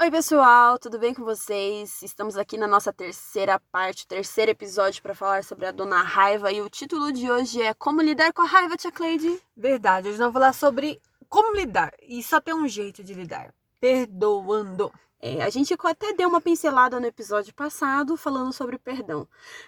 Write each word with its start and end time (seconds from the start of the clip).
Oi, 0.00 0.12
pessoal, 0.12 0.78
tudo 0.78 0.96
bem 0.96 1.12
com 1.12 1.24
vocês? 1.24 2.02
Estamos 2.02 2.36
aqui 2.36 2.56
na 2.56 2.68
nossa 2.68 2.92
terceira 2.92 3.58
parte, 3.72 4.06
terceiro 4.06 4.52
episódio 4.52 5.02
para 5.02 5.12
falar 5.12 5.42
sobre 5.42 5.66
a 5.66 5.72
dona 5.72 6.02
raiva 6.02 6.52
e 6.52 6.62
o 6.62 6.70
título 6.70 7.10
de 7.12 7.28
hoje 7.28 7.60
é 7.60 7.74
Como 7.74 8.00
lidar 8.00 8.32
com 8.32 8.42
a 8.42 8.46
raiva, 8.46 8.76
tia 8.76 8.92
Cleide? 8.92 9.42
Verdade, 9.56 10.06
hoje 10.06 10.16
nós 10.16 10.26
vamos 10.26 10.34
falar 10.34 10.52
sobre 10.52 11.02
como 11.28 11.52
lidar 11.52 11.92
e 12.00 12.22
só 12.22 12.40
tem 12.40 12.54
um 12.54 12.68
jeito 12.68 13.02
de 13.02 13.12
lidar: 13.12 13.52
perdoando. 13.80 14.92
É, 15.20 15.42
a 15.42 15.50
gente 15.50 15.74
até 15.84 16.12
deu 16.12 16.28
uma 16.28 16.40
pincelada 16.40 17.00
no 17.00 17.06
episódio 17.06 17.52
passado 17.52 18.16
falando 18.16 18.52
sobre 18.52 18.78
perdão. 18.78 19.26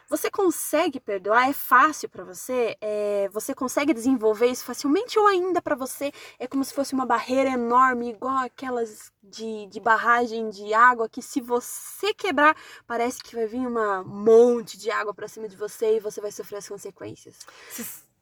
Você 0.09 0.31
consegue 0.31 1.01
perdoar? 1.01 1.49
É 1.49 1.53
fácil 1.53 2.09
para 2.09 2.23
você? 2.23 2.77
É, 2.81 3.29
você 3.33 3.53
consegue 3.55 3.93
desenvolver 3.93 4.47
isso 4.47 4.65
facilmente 4.65 5.19
ou 5.19 5.27
ainda 5.27 5.61
para 5.61 5.75
você 5.75 6.13
é 6.39 6.47
como 6.47 6.65
se 6.65 6.73
fosse 6.73 6.95
uma 6.95 7.05
barreira 7.05 7.51
enorme, 7.51 8.11
igual 8.11 8.37
aquelas 8.39 9.13
de, 9.23 9.67
de 9.67 9.81
barragem 9.81 10.51
de 10.51 10.73
água 10.73 11.09
que 11.09 11.21
se 11.21 11.41
você 11.41 12.15
quebrar 12.15 12.57
parece 12.87 13.23
que 13.23 13.35
vai 13.35 13.47
vir 13.47 13.67
um 13.67 14.05
monte 14.05 14.79
de 14.79 14.91
água 14.91 15.13
para 15.13 15.29
cima 15.29 15.49
de 15.49 15.57
você 15.57 15.97
e 15.97 16.01
você 16.01 16.21
vai 16.21 16.31
sofrer 16.31 16.59
as 16.59 16.69
consequências. 16.69 17.39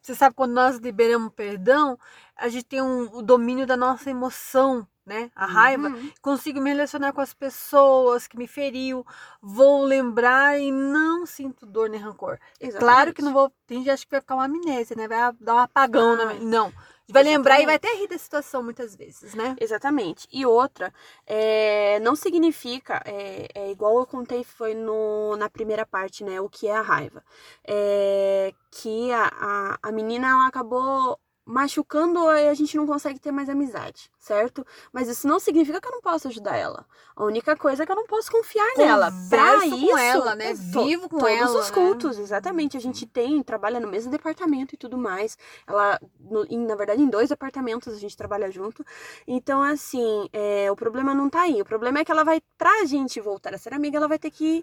Você 0.08 0.14
sabe 0.14 0.34
quando 0.34 0.52
nós 0.52 0.78
liberamos 0.78 1.30
perdão, 1.36 1.98
a 2.34 2.48
gente 2.48 2.64
tem 2.64 2.80
um, 2.80 3.14
o 3.14 3.20
domínio 3.20 3.66
da 3.66 3.76
nossa 3.76 4.08
emoção 4.08 4.88
né? 5.04 5.30
A 5.34 5.46
raiva, 5.46 5.88
uhum. 5.88 6.12
consigo 6.20 6.60
me 6.60 6.70
relacionar 6.70 7.12
com 7.12 7.22
as 7.22 7.32
pessoas 7.32 8.26
que 8.26 8.36
me 8.36 8.46
feriu, 8.46 9.06
vou 9.40 9.82
lembrar 9.82 10.60
e 10.60 10.70
não 10.70 11.24
sinto 11.24 11.64
dor 11.64 11.88
nem 11.88 11.98
rancor. 11.98 12.38
Exatamente. 12.60 12.78
Claro 12.78 13.14
que 13.14 13.22
não 13.22 13.32
vou, 13.32 13.50
tem 13.66 13.82
gente 13.82 14.04
que 14.04 14.10
vai 14.10 14.20
ficar 14.20 14.34
uma 14.34 14.44
amnésia, 14.44 14.94
né? 14.94 15.08
Vai 15.08 15.32
dar 15.40 15.54
um 15.54 15.58
apagão, 15.58 16.12
ah, 16.12 16.26
na... 16.26 16.34
não. 16.34 16.72
Vai 17.10 17.22
Exatamente. 17.22 17.36
lembrar 17.38 17.60
e 17.60 17.66
vai 17.66 17.74
até 17.76 17.88
rir 17.94 18.06
da 18.06 18.18
situação 18.18 18.62
muitas 18.62 18.94
vezes, 18.94 19.34
né? 19.34 19.56
Exatamente. 19.58 20.28
E 20.30 20.44
outra, 20.44 20.92
é, 21.26 21.98
não 22.00 22.14
significa, 22.14 23.02
é, 23.06 23.48
é, 23.54 23.70
igual 23.70 23.98
eu 23.98 24.06
contei, 24.06 24.44
foi 24.44 24.74
no, 24.74 25.34
na 25.36 25.48
primeira 25.48 25.86
parte, 25.86 26.22
né? 26.22 26.38
O 26.40 26.50
que 26.50 26.68
é 26.68 26.76
a 26.76 26.82
raiva. 26.82 27.24
É, 27.66 28.52
que 28.70 29.10
a, 29.10 29.30
a, 29.32 29.78
a 29.82 29.92
menina 29.92 30.28
ela 30.28 30.46
acabou 30.46 31.18
machucando 31.48 32.30
e 32.30 32.46
a 32.46 32.52
gente 32.52 32.76
não 32.76 32.86
consegue 32.86 33.18
ter 33.18 33.32
mais 33.32 33.48
amizade, 33.48 34.10
certo? 34.18 34.66
Mas 34.92 35.08
isso 35.08 35.26
não 35.26 35.40
significa 35.40 35.80
que 35.80 35.88
eu 35.88 35.92
não 35.92 36.02
posso 36.02 36.28
ajudar 36.28 36.56
ela. 36.56 36.84
A 37.16 37.24
única 37.24 37.56
coisa 37.56 37.82
é 37.82 37.86
que 37.86 37.90
eu 37.90 37.96
não 37.96 38.06
posso 38.06 38.30
confiar 38.30 38.68
Converso 38.74 38.86
nela. 38.86 39.12
Pra 39.30 39.54
com 39.54 39.64
isso, 39.64 39.96
ela, 39.96 40.34
né? 40.34 40.52
Vivo 40.52 41.08
com 41.08 41.18
todos 41.18 41.34
ela. 41.34 41.46
Todos 41.46 41.64
os 41.64 41.70
cultos, 41.70 42.18
né? 42.18 42.22
exatamente. 42.22 42.76
A 42.76 42.80
gente 42.80 43.06
tem, 43.06 43.42
trabalha 43.42 43.80
no 43.80 43.88
mesmo 43.88 44.10
departamento 44.10 44.74
e 44.74 44.78
tudo 44.78 44.98
mais. 44.98 45.38
Ela, 45.66 45.98
no, 46.20 46.44
em, 46.50 46.66
na 46.66 46.74
verdade, 46.74 47.00
em 47.00 47.08
dois 47.08 47.30
departamentos 47.30 47.94
a 47.94 47.98
gente 47.98 48.14
trabalha 48.14 48.50
junto. 48.50 48.84
Então, 49.26 49.62
assim, 49.62 50.28
é, 50.34 50.70
o 50.70 50.76
problema 50.76 51.14
não 51.14 51.30
tá 51.30 51.42
aí. 51.42 51.62
O 51.62 51.64
problema 51.64 52.00
é 52.00 52.04
que 52.04 52.12
ela 52.12 52.24
vai, 52.24 52.42
pra 52.58 52.84
gente 52.84 53.20
voltar 53.22 53.54
a 53.54 53.58
ser 53.58 53.72
amiga, 53.72 53.96
ela 53.96 54.06
vai 54.06 54.18
ter 54.18 54.30
que 54.30 54.62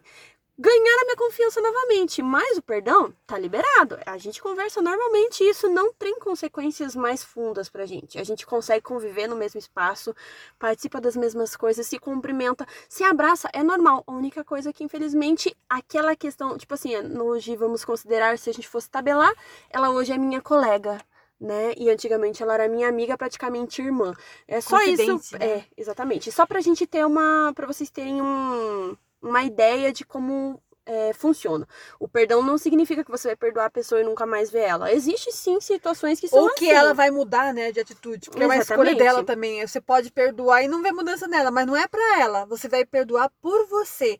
ganhar 0.57 1.01
a 1.01 1.05
minha 1.05 1.17
confiança 1.17 1.61
novamente. 1.61 2.21
Mas 2.21 2.57
o 2.57 2.61
perdão 2.61 3.13
tá 3.27 3.37
liberado. 3.37 3.97
A 4.05 4.17
gente 4.17 4.41
conversa 4.41 4.81
normalmente 4.81 5.43
e 5.43 5.49
isso 5.49 5.69
não 5.69 5.93
tem 5.93 6.17
consequências 6.19 6.95
mais 6.95 7.23
fundas 7.23 7.69
pra 7.69 7.85
gente. 7.85 8.17
A 8.17 8.23
gente 8.23 8.45
consegue 8.45 8.81
conviver 8.81 9.27
no 9.27 9.35
mesmo 9.35 9.59
espaço, 9.59 10.15
participa 10.57 11.01
das 11.01 11.15
mesmas 11.15 11.55
coisas, 11.55 11.85
se 11.85 11.99
cumprimenta, 11.99 12.65
se 12.87 13.03
abraça, 13.03 13.49
é 13.53 13.63
normal. 13.63 14.03
A 14.07 14.11
única 14.11 14.43
coisa 14.43 14.69
é 14.69 14.73
que, 14.73 14.83
infelizmente, 14.83 15.55
aquela 15.69 16.15
questão, 16.15 16.57
tipo 16.57 16.73
assim, 16.73 16.95
hoje 17.19 17.55
vamos 17.55 17.83
considerar, 17.83 18.37
se 18.37 18.49
a 18.49 18.53
gente 18.53 18.67
fosse 18.67 18.89
tabelar, 18.89 19.33
ela 19.69 19.89
hoje 19.89 20.13
é 20.13 20.17
minha 20.17 20.41
colega 20.41 20.99
né? 21.39 21.73
E 21.77 21.89
antigamente 21.89 22.41
ela 22.41 22.53
era 22.53 22.69
minha 22.69 22.87
amiga, 22.87 23.17
praticamente 23.17 23.81
irmã. 23.81 24.13
É 24.47 24.61
só 24.61 24.81
isso. 24.81 25.37
Né? 25.37 25.45
É, 25.45 25.63
exatamente. 25.75 26.31
Só 26.31 26.45
pra 26.45 26.61
gente 26.61 26.87
ter 26.87 27.05
uma. 27.05 27.51
para 27.53 27.67
vocês 27.67 27.89
terem 27.89 28.21
um, 28.21 28.95
uma 29.25 29.43
ideia 29.43 29.91
de 29.91 30.05
como 30.05 30.61
é, 30.85 31.13
funciona. 31.13 31.67
O 31.99 32.07
perdão 32.07 32.41
não 32.41 32.57
significa 32.57 33.03
que 33.03 33.09
você 33.09 33.29
vai 33.29 33.35
perdoar 33.35 33.65
a 33.65 33.69
pessoa 33.69 34.01
e 34.01 34.03
nunca 34.03 34.25
mais 34.25 34.51
ver 34.51 34.61
ela. 34.61 34.93
Existe 34.93 35.31
sim 35.31 35.59
situações 35.59 36.19
que 36.19 36.27
são 36.27 36.39
Ou 36.39 36.53
que 36.53 36.65
assim. 36.65 36.75
ela 36.75 36.93
vai 36.93 37.09
mudar, 37.09 37.53
né, 37.53 37.71
de 37.71 37.79
atitude. 37.79 38.29
Porque 38.29 38.43
Exatamente. 38.43 38.71
é 38.71 38.75
uma 38.75 38.83
escolha 38.83 38.95
dela 38.95 39.23
também. 39.23 39.65
Você 39.65 39.81
pode 39.81 40.11
perdoar 40.11 40.63
e 40.63 40.67
não 40.67 40.81
vê 40.81 40.91
mudança 40.91 41.27
nela, 41.27 41.49
mas 41.49 41.65
não 41.65 41.75
é 41.75 41.87
para 41.87 42.21
ela. 42.21 42.45
Você 42.45 42.69
vai 42.69 42.85
perdoar 42.85 43.31
por 43.41 43.65
você. 43.67 44.19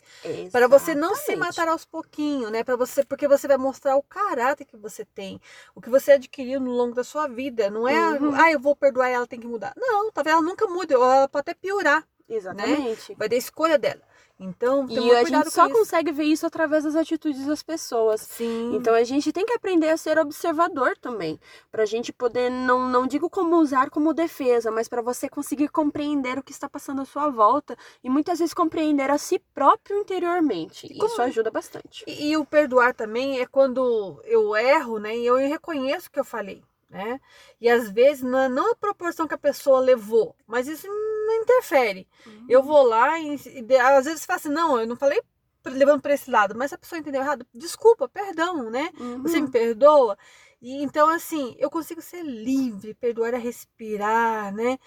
Para 0.52 0.68
você 0.68 0.96
não 0.96 1.16
se 1.16 1.36
matar 1.36 1.68
aos 1.68 1.86
pouquinhos, 1.86 2.52
né? 2.52 2.64
Para 2.64 2.76
você, 2.76 3.04
porque 3.06 3.28
você 3.28 3.48
vai 3.48 3.58
mostrar 3.58 3.96
o 3.96 4.04
caráter 4.04 4.66
que 4.66 4.78
você 4.78 5.06
tem, 5.06 5.40
o 5.76 5.82
que 5.82 5.90
você 5.90 6.14
adquiriu 6.14 6.60
no 6.60 6.72
longo 6.72 6.96
da 6.96 7.04
sua 7.04 7.28
vida. 7.28 7.70
Não 7.70 7.88
é, 7.88 8.20
uhum. 8.20 8.34
ah, 8.34 8.52
eu 8.52 8.60
vou 8.60 8.76
perdoar 8.76 9.10
ela 9.10 9.28
tem 9.28 9.40
que 9.40 9.48
mudar. 9.48 9.74
Não, 9.78 10.12
talvez 10.12 10.34
ela 10.34 10.44
nunca 10.44 10.66
mude, 10.68 10.96
ou 10.96 11.04
ela 11.04 11.28
pode 11.28 11.42
até 11.42 11.54
piorar. 11.54 12.04
Né? 12.28 12.36
Exatamente. 12.36 13.12
Né? 13.12 13.16
Vai 13.18 13.30
dar 13.30 13.36
escolha 13.36 13.78
dela. 13.78 14.02
Então, 14.38 14.86
e 14.90 15.12
a 15.12 15.24
gente 15.24 15.50
só 15.50 15.66
isso. 15.66 15.76
consegue 15.76 16.12
ver 16.12 16.26
isso 16.26 16.46
através 16.46 16.84
das 16.84 16.96
atitudes 16.96 17.46
das 17.46 17.64
pessoas. 17.64 18.20
Sim. 18.20 18.76
Então 18.76 18.94
a 18.94 19.04
gente 19.04 19.32
tem 19.32 19.46
que 19.46 19.54
aprender 19.54 19.90
a 19.90 19.96
ser 19.96 20.20
observador 20.20 20.98
também, 20.98 21.40
pra 21.72 21.86
gente 21.86 22.12
poder 22.12 22.50
não 22.50 22.90
não 22.90 23.08
digo 23.08 23.30
como 23.30 23.56
usar 23.56 23.90
como 23.90 24.14
defesa, 24.14 24.70
mas 24.72 24.90
para 24.90 25.02
você 25.02 25.30
conseguir 25.30 25.70
compreender 25.70 26.38
o 26.38 26.44
que 26.44 26.52
está 26.52 26.68
passando 26.68 27.02
à 27.02 27.06
sua 27.06 27.30
volta 27.30 27.78
e 28.04 28.10
muitas 28.10 28.40
vezes 28.40 28.54
compreender 28.54 29.10
a 29.10 29.18
si 29.18 29.40
próprio 29.54 30.00
interiormente. 30.00 30.94
Como... 30.96 31.06
Isso 31.06 31.22
ajuda 31.22 31.50
bastante. 31.50 32.04
E, 32.06 32.32
e 32.32 32.38
o 32.38 32.44
perdoar 32.44 32.94
também 32.94 33.40
é 33.40 33.46
quando 33.46 34.22
eu 34.26 34.54
erro, 34.54 35.00
né? 35.00 35.16
E 35.16 35.26
eu 35.26 35.38
reconheço 35.38 36.12
que 36.12 36.20
eu 36.20 36.26
falei 36.26 36.62
né? 36.90 37.20
E 37.60 37.70
às 37.70 37.90
vezes 37.90 38.24
não, 38.24 38.48
não 38.48 38.72
a 38.72 38.76
proporção 38.76 39.28
que 39.28 39.34
a 39.34 39.38
pessoa 39.38 39.80
levou, 39.80 40.34
mas 40.48 40.68
isso 40.68 40.88
não 41.26 41.42
interfere. 41.42 42.08
Uhum. 42.26 42.46
Eu 42.50 42.64
vou 42.64 42.84
lá 42.84 43.20
e, 43.20 43.36
e 43.36 43.78
às 43.78 44.06
vezes 44.06 44.26
fala 44.26 44.38
assim, 44.38 44.50
não, 44.50 44.80
eu 44.80 44.88
não 44.88 44.96
falei 44.96 45.22
levando 45.66 46.02
para 46.02 46.14
esse 46.14 46.30
lado, 46.30 46.56
mas 46.56 46.72
a 46.72 46.78
pessoa 46.78 47.00
entendeu 47.00 47.22
errado, 47.22 47.46
desculpa, 47.54 48.08
perdão, 48.08 48.70
né? 48.70 48.90
Uhum. 49.00 49.24
Você 49.24 49.42
me 49.42 49.50
perdoa. 49.50 50.18
E 50.62 50.84
então 50.84 51.10
assim, 51.10 51.56
eu 51.60 51.70
consigo 51.70 52.02
ser 52.02 52.24
livre, 52.24 52.94
perdoar 52.94 53.34
é 53.34 53.38
respirar, 53.38 54.54
né? 54.54 54.78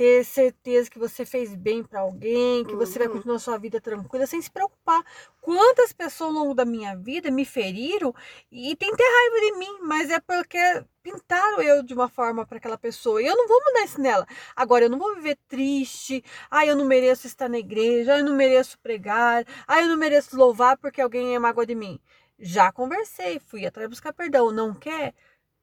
Ter 0.00 0.24
certeza 0.24 0.88
que 0.88 0.98
você 0.98 1.26
fez 1.26 1.54
bem 1.54 1.82
para 1.82 2.00
alguém, 2.00 2.64
que 2.64 2.74
você 2.74 2.98
vai 2.98 3.06
uhum. 3.06 3.16
continuar 3.16 3.38
sua 3.38 3.58
vida 3.58 3.78
tranquila, 3.82 4.26
sem 4.26 4.40
se 4.40 4.50
preocupar. 4.50 5.04
Quantas 5.42 5.92
pessoas 5.92 6.30
ao 6.30 6.40
longo 6.40 6.54
da 6.54 6.64
minha 6.64 6.96
vida 6.96 7.30
me 7.30 7.44
feriram 7.44 8.14
e 8.50 8.74
tem 8.76 8.96
ter 8.96 9.04
raiva 9.04 9.40
de 9.40 9.58
mim, 9.58 9.78
mas 9.82 10.08
é 10.08 10.18
porque 10.18 10.56
pintaram 11.02 11.60
eu 11.60 11.82
de 11.82 11.92
uma 11.92 12.08
forma 12.08 12.46
para 12.46 12.56
aquela 12.56 12.78
pessoa 12.78 13.20
e 13.20 13.26
eu 13.26 13.36
não 13.36 13.46
vou 13.46 13.60
mudar 13.62 13.84
isso 13.84 14.00
nela. 14.00 14.26
Agora, 14.56 14.86
eu 14.86 14.88
não 14.88 14.98
vou 14.98 15.16
viver 15.16 15.36
triste, 15.46 16.24
ah, 16.50 16.64
eu 16.64 16.74
não 16.74 16.86
mereço 16.86 17.26
estar 17.26 17.50
na 17.50 17.58
igreja, 17.58 18.14
ah, 18.14 18.18
eu 18.20 18.24
não 18.24 18.34
mereço 18.34 18.78
pregar, 18.78 19.44
ah, 19.68 19.82
eu 19.82 19.88
não 19.88 19.98
mereço 19.98 20.34
louvar 20.34 20.78
porque 20.78 21.02
alguém 21.02 21.34
é 21.34 21.38
mágoa 21.38 21.66
de 21.66 21.74
mim. 21.74 22.00
Já 22.38 22.72
conversei, 22.72 23.38
fui 23.38 23.66
atrás 23.66 23.86
buscar 23.86 24.14
perdão, 24.14 24.50
não 24.50 24.72
quer? 24.72 25.12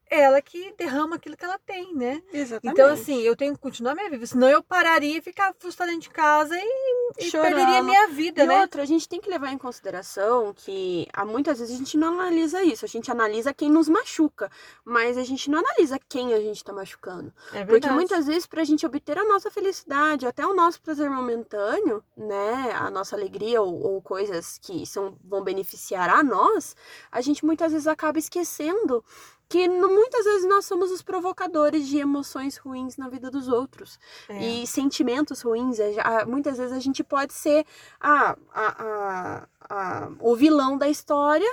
Ela 0.09 0.41
que 0.41 0.73
derrama 0.77 1.15
aquilo 1.15 1.35
que 1.35 1.43
ela 1.43 1.59
tem, 1.59 1.93
né? 1.95 2.21
Exatamente. 2.31 2.73
Então, 2.73 2.91
assim, 2.91 3.21
eu 3.21 3.35
tenho 3.35 3.53
que 3.53 3.59
continuar 3.59 3.95
minha 3.95 4.09
vida. 4.09 4.25
Senão 4.25 4.49
eu 4.49 4.63
pararia 4.63 5.17
e 5.17 5.21
ficar 5.21 5.53
frustrada 5.59 5.91
dentro 5.91 6.09
de 6.09 6.13
casa 6.13 6.55
e, 6.57 7.11
e 7.19 7.31
perderia 7.31 7.83
minha 7.83 8.07
vida, 8.07 8.43
e 8.43 8.47
né? 8.47 8.61
outra, 8.61 8.81
a 8.81 8.85
gente 8.85 9.07
tem 9.07 9.19
que 9.19 9.29
levar 9.29 9.51
em 9.51 9.57
consideração 9.57 10.53
que 10.53 11.07
há 11.13 11.25
muitas 11.25 11.59
vezes 11.59 11.75
a 11.75 11.77
gente 11.77 11.97
não 11.97 12.19
analisa 12.19 12.63
isso. 12.63 12.85
A 12.85 12.87
gente 12.87 13.11
analisa 13.11 13.53
quem 13.53 13.69
nos 13.69 13.89
machuca, 13.89 14.49
mas 14.83 15.17
a 15.17 15.23
gente 15.23 15.49
não 15.49 15.59
analisa 15.59 15.99
quem 16.07 16.33
a 16.33 16.39
gente 16.39 16.63
tá 16.63 16.73
machucando. 16.73 17.33
É 17.51 17.57
verdade. 17.57 17.67
Porque 17.67 17.89
muitas 17.89 18.27
vezes, 18.27 18.45
pra 18.45 18.63
gente 18.63 18.85
obter 18.85 19.17
a 19.17 19.25
nossa 19.25 19.51
felicidade, 19.51 20.25
até 20.25 20.45
o 20.45 20.53
nosso 20.53 20.81
prazer 20.81 21.09
momentâneo, 21.09 22.03
né? 22.15 22.71
A 22.75 22.89
nossa 22.89 23.15
alegria 23.15 23.61
ou, 23.61 23.81
ou 23.81 24.01
coisas 24.01 24.57
que 24.57 24.85
são, 24.85 25.17
vão 25.23 25.43
beneficiar 25.43 26.09
a 26.09 26.23
nós, 26.23 26.75
a 27.11 27.21
gente 27.21 27.45
muitas 27.45 27.71
vezes 27.71 27.87
acaba 27.87 28.19
esquecendo 28.19 29.03
que 29.49 29.67
muitas 29.67 30.25
vezes 30.25 30.47
nós 30.47 30.65
somos 30.65 30.91
os 30.91 31.01
provocadores 31.01 31.87
de 31.87 31.99
emoções 31.99 32.57
ruins 32.57 32.97
na 32.97 33.07
vida 33.07 33.31
dos 33.31 33.47
outros 33.47 33.97
é. 34.27 34.45
e 34.45 34.67
sentimentos 34.67 35.41
ruins. 35.41 35.79
É, 35.79 36.25
muitas 36.25 36.57
vezes 36.57 36.75
a 36.75 36.79
gente 36.79 37.03
pode 37.03 37.33
ser 37.33 37.65
a, 37.99 38.35
a, 38.53 39.47
a, 39.69 40.09
o 40.19 40.35
vilão 40.35 40.77
da 40.77 40.89
história 40.89 41.49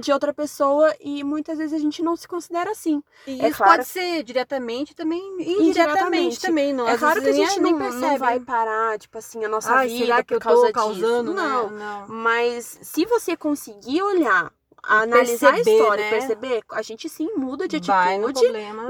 de 0.00 0.12
outra 0.12 0.32
pessoa 0.32 0.94
e 1.00 1.24
muitas 1.24 1.58
vezes 1.58 1.72
a 1.72 1.78
gente 1.78 2.00
não 2.00 2.14
se 2.14 2.28
considera 2.28 2.70
assim. 2.70 3.02
E 3.26 3.40
é 3.40 3.48
isso 3.48 3.56
claro, 3.56 3.78
pode 3.78 3.88
ser 3.88 4.22
diretamente 4.22 4.94
também 4.94 5.20
indiretamente, 5.40 5.62
indiretamente 5.62 6.40
também. 6.40 6.72
Não, 6.72 6.86
é 6.86 6.96
claro 6.96 7.20
que 7.20 7.28
a 7.28 7.32
gente 7.32 7.58
não, 7.60 7.72
não, 7.72 8.18
vai 8.18 8.38
parar, 8.38 8.96
tipo 8.98 9.18
assim, 9.18 9.44
a 9.44 9.48
nossa 9.48 9.72
Ai, 9.72 9.88
vida 9.88 10.04
será 10.04 10.22
que 10.22 10.34
por 10.34 10.40
causa 10.40 10.66
eu 10.66 10.72
tô 10.72 10.72
causando, 10.72 11.32
disso. 11.32 11.44
Não, 11.44 11.70
né? 11.70 11.78
não. 11.78 12.08
Mas 12.08 12.78
se 12.80 13.04
você 13.06 13.36
conseguir 13.36 14.02
olhar 14.02 14.52
analisar 14.86 15.52
perceber, 15.52 15.70
a 15.70 15.74
história 15.74 16.02
né? 16.02 16.08
e 16.08 16.10
perceber, 16.10 16.64
a 16.70 16.82
gente 16.82 17.08
sim 17.08 17.28
muda 17.36 17.66
de 17.66 17.76
atitude 17.76 17.94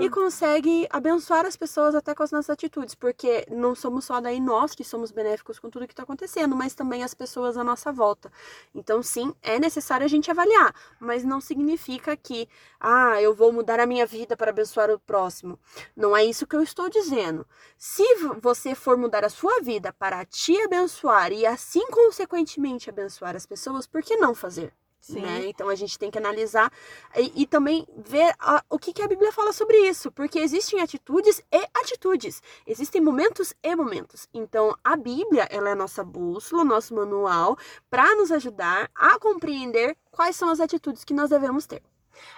e 0.00 0.10
consegue 0.10 0.86
abençoar 0.90 1.46
as 1.46 1.56
pessoas 1.56 1.94
até 1.94 2.14
com 2.14 2.22
as 2.22 2.30
nossas 2.30 2.50
atitudes, 2.50 2.94
porque 2.94 3.46
não 3.50 3.74
somos 3.74 4.04
só 4.04 4.20
daí 4.20 4.38
nós 4.38 4.74
que 4.74 4.84
somos 4.84 5.10
benéficos 5.10 5.58
com 5.58 5.70
tudo 5.70 5.86
que 5.86 5.92
está 5.92 6.02
acontecendo, 6.02 6.54
mas 6.54 6.74
também 6.74 7.02
as 7.02 7.14
pessoas 7.14 7.56
à 7.56 7.64
nossa 7.64 7.90
volta. 7.90 8.30
Então, 8.74 9.02
sim, 9.02 9.34
é 9.42 9.58
necessário 9.58 10.04
a 10.04 10.08
gente 10.08 10.30
avaliar, 10.30 10.74
mas 11.00 11.24
não 11.24 11.40
significa 11.40 12.16
que, 12.16 12.46
ah, 12.78 13.20
eu 13.22 13.34
vou 13.34 13.50
mudar 13.52 13.80
a 13.80 13.86
minha 13.86 14.04
vida 14.04 14.36
para 14.36 14.50
abençoar 14.50 14.90
o 14.90 14.98
próximo. 14.98 15.58
Não 15.96 16.14
é 16.14 16.24
isso 16.24 16.46
que 16.46 16.56
eu 16.56 16.62
estou 16.62 16.90
dizendo. 16.90 17.46
Se 17.78 18.04
você 18.40 18.74
for 18.74 18.98
mudar 18.98 19.24
a 19.24 19.30
sua 19.30 19.60
vida 19.60 19.92
para 19.92 20.24
te 20.26 20.60
abençoar 20.60 21.32
e 21.32 21.46
assim, 21.46 21.86
consequentemente, 21.90 22.90
abençoar 22.90 23.34
as 23.34 23.46
pessoas, 23.46 23.86
por 23.86 24.02
que 24.02 24.16
não 24.16 24.34
fazer? 24.34 24.72
Sim. 25.00 25.20
né? 25.20 25.46
Então 25.46 25.68
a 25.68 25.74
gente 25.74 25.98
tem 25.98 26.10
que 26.10 26.18
analisar 26.18 26.72
e, 27.16 27.42
e 27.42 27.46
também 27.46 27.86
ver 27.96 28.34
a- 28.40 28.64
o 28.68 28.78
que, 28.78 28.92
que 28.92 29.02
a 29.02 29.08
Bíblia 29.08 29.30
fala 29.32 29.52
sobre 29.52 29.76
isso, 29.88 30.10
porque 30.10 30.38
existem 30.38 30.80
atitudes 30.80 31.40
e 31.52 31.64
atitudes, 31.74 32.42
existem 32.66 33.00
momentos 33.00 33.54
e 33.62 33.76
momentos. 33.76 34.26
Então 34.34 34.76
a 34.82 34.96
Bíblia 34.96 35.46
ela 35.50 35.68
é 35.68 35.72
a 35.72 35.76
nossa 35.76 36.02
bússola, 36.02 36.64
nosso 36.64 36.94
manual 36.94 37.56
para 37.88 38.14
nos 38.16 38.32
ajudar 38.32 38.90
a 38.94 39.18
compreender 39.18 39.96
quais 40.10 40.34
são 40.36 40.48
as 40.50 40.60
atitudes 40.60 41.04
que 41.04 41.14
nós 41.14 41.30
devemos 41.30 41.66
ter. 41.66 41.82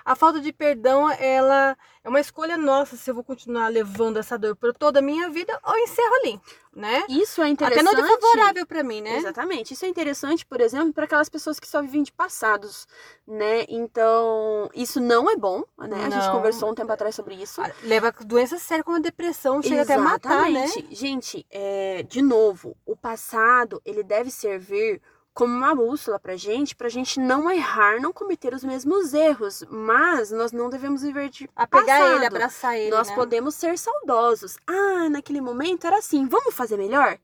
A 0.04 0.14
falta 0.14 0.40
de 0.40 0.52
perdão, 0.52 1.10
ela 1.10 1.76
é 2.04 2.08
uma 2.08 2.20
escolha 2.20 2.56
nossa 2.56 2.96
se 2.96 3.10
eu 3.10 3.14
vou 3.14 3.25
continuar 3.25 3.69
levando 3.69 4.16
essa 4.19 4.38
dor 4.38 4.56
por 4.56 4.72
toda 4.75 4.98
a 5.00 5.02
minha 5.02 5.28
vida 5.30 5.58
ou 5.64 5.76
encerro 5.78 6.14
ali, 6.22 6.40
né? 6.75 7.04
Isso 7.08 7.40
é 7.42 7.44
Até 7.44 7.52
interessante. 7.52 7.84
não 7.84 8.04
é 8.04 8.08
favorável 8.20 8.66
pra 8.66 8.82
mim, 8.82 9.00
né? 9.00 9.16
Exatamente. 9.16 9.75
Isso 9.75 9.84
é 9.84 9.88
interessante, 9.88 10.46
por 10.46 10.60
exemplo, 10.60 10.92
para 10.92 11.04
aquelas 11.04 11.28
pessoas 11.28 11.58
que 11.60 11.69
só 11.69 11.80
vivem 11.82 12.02
de 12.02 12.12
passados, 12.12 12.86
né? 13.26 13.64
Então, 13.69 14.70
isso 14.75 15.00
não 15.00 15.30
é 15.30 15.36
bom, 15.36 15.62
né? 15.78 15.96
A 16.06 16.10
gente 16.10 16.26
Não. 16.26 16.32
conversou 16.32 16.70
um 16.70 16.74
tempo 16.74 16.92
atrás 16.92 17.14
sobre 17.14 17.34
isso. 17.34 17.60
Ah, 17.60 17.70
Leva 17.82 18.12
doenças 18.24 18.62
sérias 18.62 18.84
como 18.84 18.96
a 18.96 19.00
depressão, 19.00 19.60
chega 19.62 19.82
até 19.82 19.94
a 19.94 19.98
matar, 19.98 20.50
né? 20.50 20.64
Exatamente. 20.64 20.94
Gente, 20.94 21.46
é, 21.50 22.02
de 22.02 22.22
novo, 22.22 22.76
o 22.86 22.96
passado, 22.96 23.81
ele 23.84 24.02
deve 24.02 24.31
servir 24.31 25.00
como 25.38 25.55
uma 25.55 25.73
bússola 25.73 26.19
pra 26.19 26.35
gente, 26.35 26.75
pra 26.75 26.88
gente 26.88 27.20
não 27.20 27.49
errar, 27.49 28.00
não 28.00 28.12
cometer 28.12 28.52
os 28.52 28.64
mesmos 28.64 29.14
erros, 29.14 29.62
mas 29.70 30.32
nós 30.32 30.50
não 30.50 30.69
devemos 30.69 31.02
viver 31.02 31.29
de 31.29 31.49
Apegar 31.55 31.87
passado. 32.00 32.17
ele, 32.17 32.26
abraçar 32.26 32.76
ele, 32.76 32.90
Nós 32.90 33.08
né? 33.08 33.14
podemos 33.14 33.55
ser 33.55 33.79
saudosos. 33.79 34.56
Ah, 34.67 35.08
naquele 35.08 35.40
momento 35.40 35.87
era 35.87 35.99
assim, 35.99 36.26
vamos 36.26 36.52
fazer 36.52 36.76
melhor? 36.76 37.17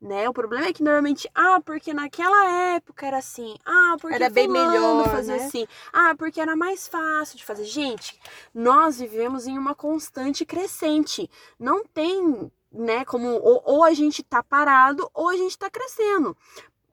Né? 0.00 0.28
O 0.28 0.32
problema 0.32 0.66
é 0.66 0.72
que 0.72 0.80
normalmente, 0.80 1.28
ah, 1.34 1.60
porque 1.60 1.92
naquela 1.92 2.76
época 2.76 3.04
era 3.04 3.18
assim, 3.18 3.56
ah, 3.66 3.96
porque 4.00 4.14
Era 4.14 4.30
bem 4.30 4.46
melhor, 4.46 5.08
fazia 5.10 5.36
né? 5.36 5.44
assim, 5.44 5.66
ah, 5.92 6.14
porque 6.16 6.40
era 6.40 6.54
mais 6.54 6.86
fácil 6.86 7.36
de 7.36 7.44
fazer. 7.44 7.64
Gente, 7.64 8.16
nós 8.54 9.00
vivemos 9.00 9.48
em 9.48 9.58
uma 9.58 9.74
constante 9.74 10.46
crescente. 10.46 11.28
Não 11.58 11.84
tem, 11.84 12.48
né, 12.70 13.04
como 13.04 13.26
ou, 13.26 13.60
ou 13.66 13.82
a 13.82 13.92
gente 13.92 14.22
tá 14.22 14.40
parado 14.40 15.10
ou 15.12 15.28
a 15.28 15.36
gente 15.36 15.58
tá 15.58 15.68
crescendo. 15.68 16.36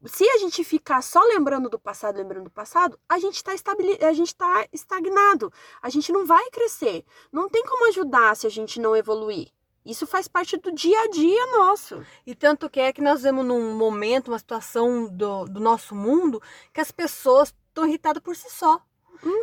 Se 0.05 0.27
a 0.29 0.37
gente 0.37 0.63
ficar 0.63 1.01
só 1.01 1.21
lembrando 1.23 1.69
do 1.69 1.79
passado, 1.79 2.17
lembrando 2.17 2.45
do 2.45 2.51
passado, 2.51 2.99
a 3.09 3.17
gente 3.17 3.43
tá 3.43 3.53
estabili 3.53 3.97
a 4.03 4.13
gente 4.13 4.35
tá 4.35 4.67
estagnado. 4.71 5.51
A 5.81 5.89
gente 5.89 6.11
não 6.11 6.25
vai 6.25 6.49
crescer. 6.51 7.03
Não 7.31 7.49
tem 7.49 7.63
como 7.63 7.87
ajudar 7.89 8.35
se 8.35 8.45
a 8.45 8.49
gente 8.49 8.79
não 8.79 8.95
evoluir. 8.95 9.49
Isso 9.83 10.05
faz 10.05 10.27
parte 10.27 10.57
do 10.57 10.71
dia 10.71 10.99
a 10.99 11.07
dia 11.07 11.45
nosso. 11.57 12.05
E 12.25 12.35
tanto 12.35 12.69
que 12.69 12.79
é 12.79 12.91
que 12.91 13.01
nós 13.01 13.23
vemos 13.23 13.45
num 13.45 13.73
momento, 13.73 14.27
uma 14.27 14.37
situação 14.37 15.07
do, 15.07 15.45
do 15.45 15.61
nosso 15.61 15.95
mundo, 15.95 16.41
que 16.73 16.81
as 16.81 16.91
pessoas 16.91 17.53
estão 17.69 17.87
irritadas 17.87 18.21
por 18.21 18.35
si 18.35 18.49
só. 18.49 18.81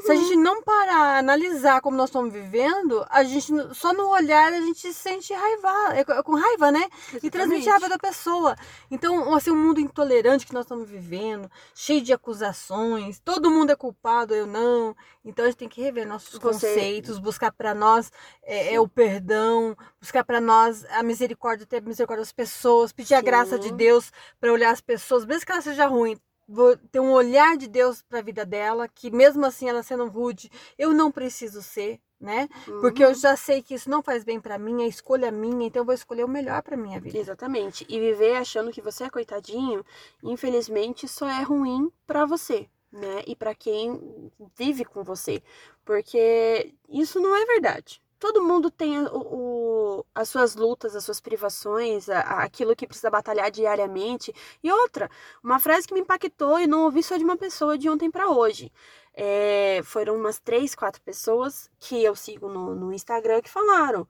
Se 0.03 0.13
a 0.13 0.15
gente 0.15 0.37
não 0.37 0.63
parar, 0.63 1.19
analisar 1.19 1.81
como 1.81 1.97
nós 1.97 2.09
estamos 2.11 2.33
vivendo, 2.33 3.05
a 3.09 3.25
gente 3.25 3.53
só 3.75 3.93
no 3.93 4.09
olhar 4.09 4.53
a 4.53 4.61
gente 4.61 4.81
se 4.81 4.95
sente 4.95 5.33
raiva, 5.33 5.95
é 5.95 6.05
co- 6.05 6.23
com 6.23 6.35
raiva, 6.35 6.71
né? 6.71 6.87
E 7.23 7.31
transmite 7.31 7.69
a 7.69 7.73
raiva 7.73 7.89
da 7.89 7.99
pessoa. 7.99 8.57
Então, 8.91 9.35
assim, 9.35 9.51
um 9.51 9.57
mundo 9.57 9.81
intolerante 9.81 10.47
que 10.47 10.53
nós 10.55 10.65
estamos 10.65 10.89
vivendo, 10.89 11.51
cheio 11.75 12.03
de 12.03 12.13
acusações, 12.13 13.21
todo 13.21 13.51
mundo 13.51 13.71
é 13.71 13.77
culpado, 13.77 14.35
eu 14.35 14.47
não. 14.47 14.95
Então 15.25 15.45
a 15.45 15.49
gente 15.49 15.59
tem 15.59 15.69
que 15.69 15.81
rever 15.83 16.07
nossos 16.07 16.39
conceitos, 16.39 17.19
buscar 17.19 17.51
para 17.51 17.75
nós 17.75 18.13
é, 18.43 18.75
é, 18.75 18.81
o 18.81 18.87
perdão, 18.87 19.77
buscar 20.01 20.23
para 20.25 20.41
nós 20.41 20.85
a 20.91 21.03
misericórdia, 21.03 21.67
ter 21.67 21.83
misericórdia 21.83 22.23
das 22.23 22.33
pessoas, 22.33 22.93
pedir 22.93 23.15
a 23.15 23.21
graça 23.21 23.59
de 23.59 23.69
Sim. 23.69 23.77
Deus 23.77 24.13
para 24.41 24.53
olhar 24.53 24.71
as 24.71 24.81
pessoas, 24.81 25.25
mesmo 25.25 25.47
que 25.47 25.53
ela 25.53 25.63
seja 25.63 25.87
ruim, 25.87 26.17
ter 26.91 27.01
um 27.01 27.13
olhar 27.13 27.57
de 27.57 27.69
Deus 27.69 28.03
para 28.03 28.19
a 28.19 28.23
vida 28.23 28.45
dela, 28.45 28.89
que 28.89 29.11
mesmo 29.11 29.45
assim 29.47 29.69
ela 29.69 29.83
sendo 29.83 30.07
rude, 30.09 30.51
eu 30.79 30.93
não 30.93 31.11
preciso 31.11 31.63
ser, 31.63 32.01
né? 32.21 32.49
Porque 32.81 33.03
Uhum. 33.05 33.11
eu 33.11 33.15
já 33.15 33.37
sei 33.37 33.63
que 33.63 33.75
isso 33.75 33.89
não 33.91 34.03
faz 34.03 34.25
bem 34.25 34.41
para 34.41 34.59
mim, 34.59 34.83
é 34.83 34.87
escolha 34.87 35.31
minha, 35.31 35.67
então 35.67 35.81
eu 35.83 35.87
vou 35.87 35.95
escolher 35.95 36.25
o 36.25 36.29
melhor 36.29 36.63
para 36.63 36.77
minha 36.77 37.01
vida. 37.01 37.19
Exatamente. 37.19 37.87
E 37.89 37.99
viver 37.99 38.37
achando 38.37 38.71
que 38.71 38.81
você 38.83 39.05
é 39.05 39.11
coitadinho, 39.11 39.85
infelizmente, 40.23 41.07
só 41.09 41.29
é 41.29 41.43
ruim 41.43 41.91
pra 42.07 42.25
você, 42.25 42.69
né? 42.93 43.23
E 43.27 43.35
pra 43.35 43.55
quem 43.55 44.31
vive 44.57 44.85
com 44.85 45.03
você. 45.03 45.43
Porque 45.85 46.73
isso 46.89 47.21
não 47.21 47.35
é 47.37 47.45
verdade. 47.45 48.01
Todo 48.25 48.43
mundo 48.43 48.71
tem 48.71 48.99
o, 49.01 49.09
o- 50.01 50.07
as 50.15 50.29
suas 50.31 50.55
lutas, 50.55 50.97
as 50.97 51.05
suas 51.05 51.21
privações, 51.21 52.09
a- 52.09 52.21
a- 52.21 52.43
aquilo 52.45 52.75
que 52.75 52.87
precisa 52.87 53.11
batalhar 53.11 53.51
diariamente. 53.51 54.33
E 54.63 54.73
outra, 54.73 55.11
uma 55.43 55.59
frase 55.61 55.87
que 55.87 55.93
me 55.95 56.01
impactou 56.01 56.59
e 56.59 56.67
não 56.67 56.85
ouvi 56.85 57.03
só 57.03 57.17
de 57.19 57.25
uma 57.25 57.37
pessoa 57.37 57.77
de 57.77 57.87
ontem 57.89 58.11
pra 58.11 58.29
hoje. 58.31 58.73
É, 59.13 59.81
foram 59.85 60.17
umas 60.17 60.39
três, 60.41 60.75
quatro 60.75 61.01
pessoas 61.03 61.71
que 61.79 62.03
eu 62.03 62.17
sigo 62.17 62.49
no, 62.49 62.75
no 62.75 62.93
Instagram 62.95 63.43
que 63.43 63.51
falaram: 63.51 64.01
"Vo- 64.05 64.09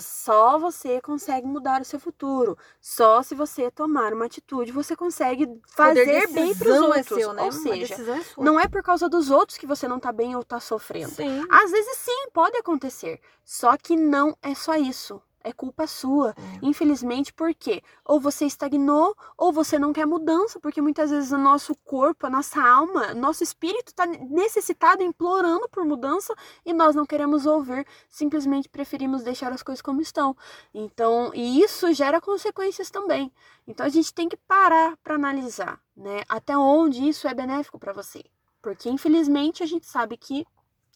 só 0.00 0.58
você 0.58 1.00
consegue 1.00 1.46
mudar 1.46 1.80
o 1.80 1.84
seu 1.84 1.98
futuro. 2.00 2.58
Só 2.80 3.22
se 3.22 3.34
você 3.34 3.70
tomar 3.70 4.12
uma 4.12 4.26
atitude, 4.26 4.72
você 4.72 4.96
consegue 4.96 5.48
fazer 5.68 6.26
bem 6.28 6.54
pros 6.54 6.58
decisão 6.58 6.86
outros. 6.88 7.12
É 7.12 7.20
seu, 7.20 7.32
né? 7.32 7.42
Ou 7.42 7.52
seja, 7.52 7.94
é 7.94 8.20
não 8.38 8.58
é 8.58 8.68
por 8.68 8.82
causa 8.82 9.08
dos 9.08 9.30
outros 9.30 9.58
que 9.58 9.66
você 9.66 9.86
não 9.86 10.00
tá 10.00 10.12
bem 10.12 10.34
ou 10.34 10.44
tá 10.44 10.58
sofrendo. 10.60 11.14
Sim. 11.14 11.44
Às 11.50 11.70
vezes 11.70 11.96
sim, 11.98 12.28
pode 12.32 12.56
acontecer. 12.56 13.20
Só 13.44 13.76
que 13.76 13.96
não 13.96 14.36
é 14.42 14.54
só 14.54 14.74
isso. 14.74 15.22
É 15.46 15.52
culpa 15.52 15.86
sua. 15.86 16.30
É. 16.30 16.58
Infelizmente, 16.60 17.32
por 17.32 17.54
quê? 17.54 17.80
Ou 18.04 18.18
você 18.18 18.46
estagnou, 18.46 19.14
ou 19.38 19.52
você 19.52 19.78
não 19.78 19.92
quer 19.92 20.04
mudança, 20.04 20.58
porque 20.58 20.82
muitas 20.82 21.10
vezes 21.10 21.30
o 21.30 21.38
nosso 21.38 21.72
corpo, 21.84 22.26
a 22.26 22.30
nossa 22.30 22.60
alma, 22.60 23.14
nosso 23.14 23.44
espírito 23.44 23.90
está 23.90 24.04
necessitado, 24.06 25.04
implorando 25.04 25.68
por 25.68 25.84
mudança, 25.84 26.34
e 26.64 26.72
nós 26.72 26.96
não 26.96 27.06
queremos 27.06 27.46
ouvir, 27.46 27.86
simplesmente 28.08 28.68
preferimos 28.68 29.22
deixar 29.22 29.52
as 29.52 29.62
coisas 29.62 29.80
como 29.80 30.00
estão. 30.00 30.36
Então, 30.74 31.30
e 31.32 31.60
isso 31.62 31.92
gera 31.92 32.20
consequências 32.20 32.90
também. 32.90 33.32
Então 33.68 33.86
a 33.86 33.88
gente 33.88 34.12
tem 34.12 34.28
que 34.28 34.36
parar 34.36 34.96
para 34.96 35.14
analisar, 35.14 35.80
né? 35.96 36.22
Até 36.28 36.58
onde 36.58 37.08
isso 37.08 37.28
é 37.28 37.34
benéfico 37.34 37.78
para 37.78 37.92
você. 37.92 38.24
Porque 38.60 38.90
infelizmente 38.90 39.62
a 39.62 39.66
gente 39.66 39.86
sabe 39.86 40.16
que 40.16 40.44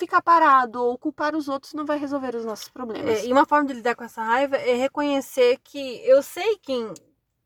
ficar 0.00 0.22
parado 0.22 0.82
ou 0.82 0.98
culpar 0.98 1.36
os 1.36 1.48
outros 1.48 1.74
não 1.74 1.84
vai 1.84 1.98
resolver 1.98 2.34
os 2.34 2.44
nossos 2.44 2.68
problemas. 2.68 3.20
É, 3.20 3.26
e 3.26 3.32
uma 3.32 3.44
forma 3.44 3.68
de 3.68 3.74
lidar 3.74 3.94
com 3.94 4.02
essa 4.02 4.22
raiva 4.22 4.56
é 4.56 4.74
reconhecer 4.74 5.58
que 5.62 6.00
eu 6.04 6.22
sei 6.22 6.58
quem, 6.58 6.92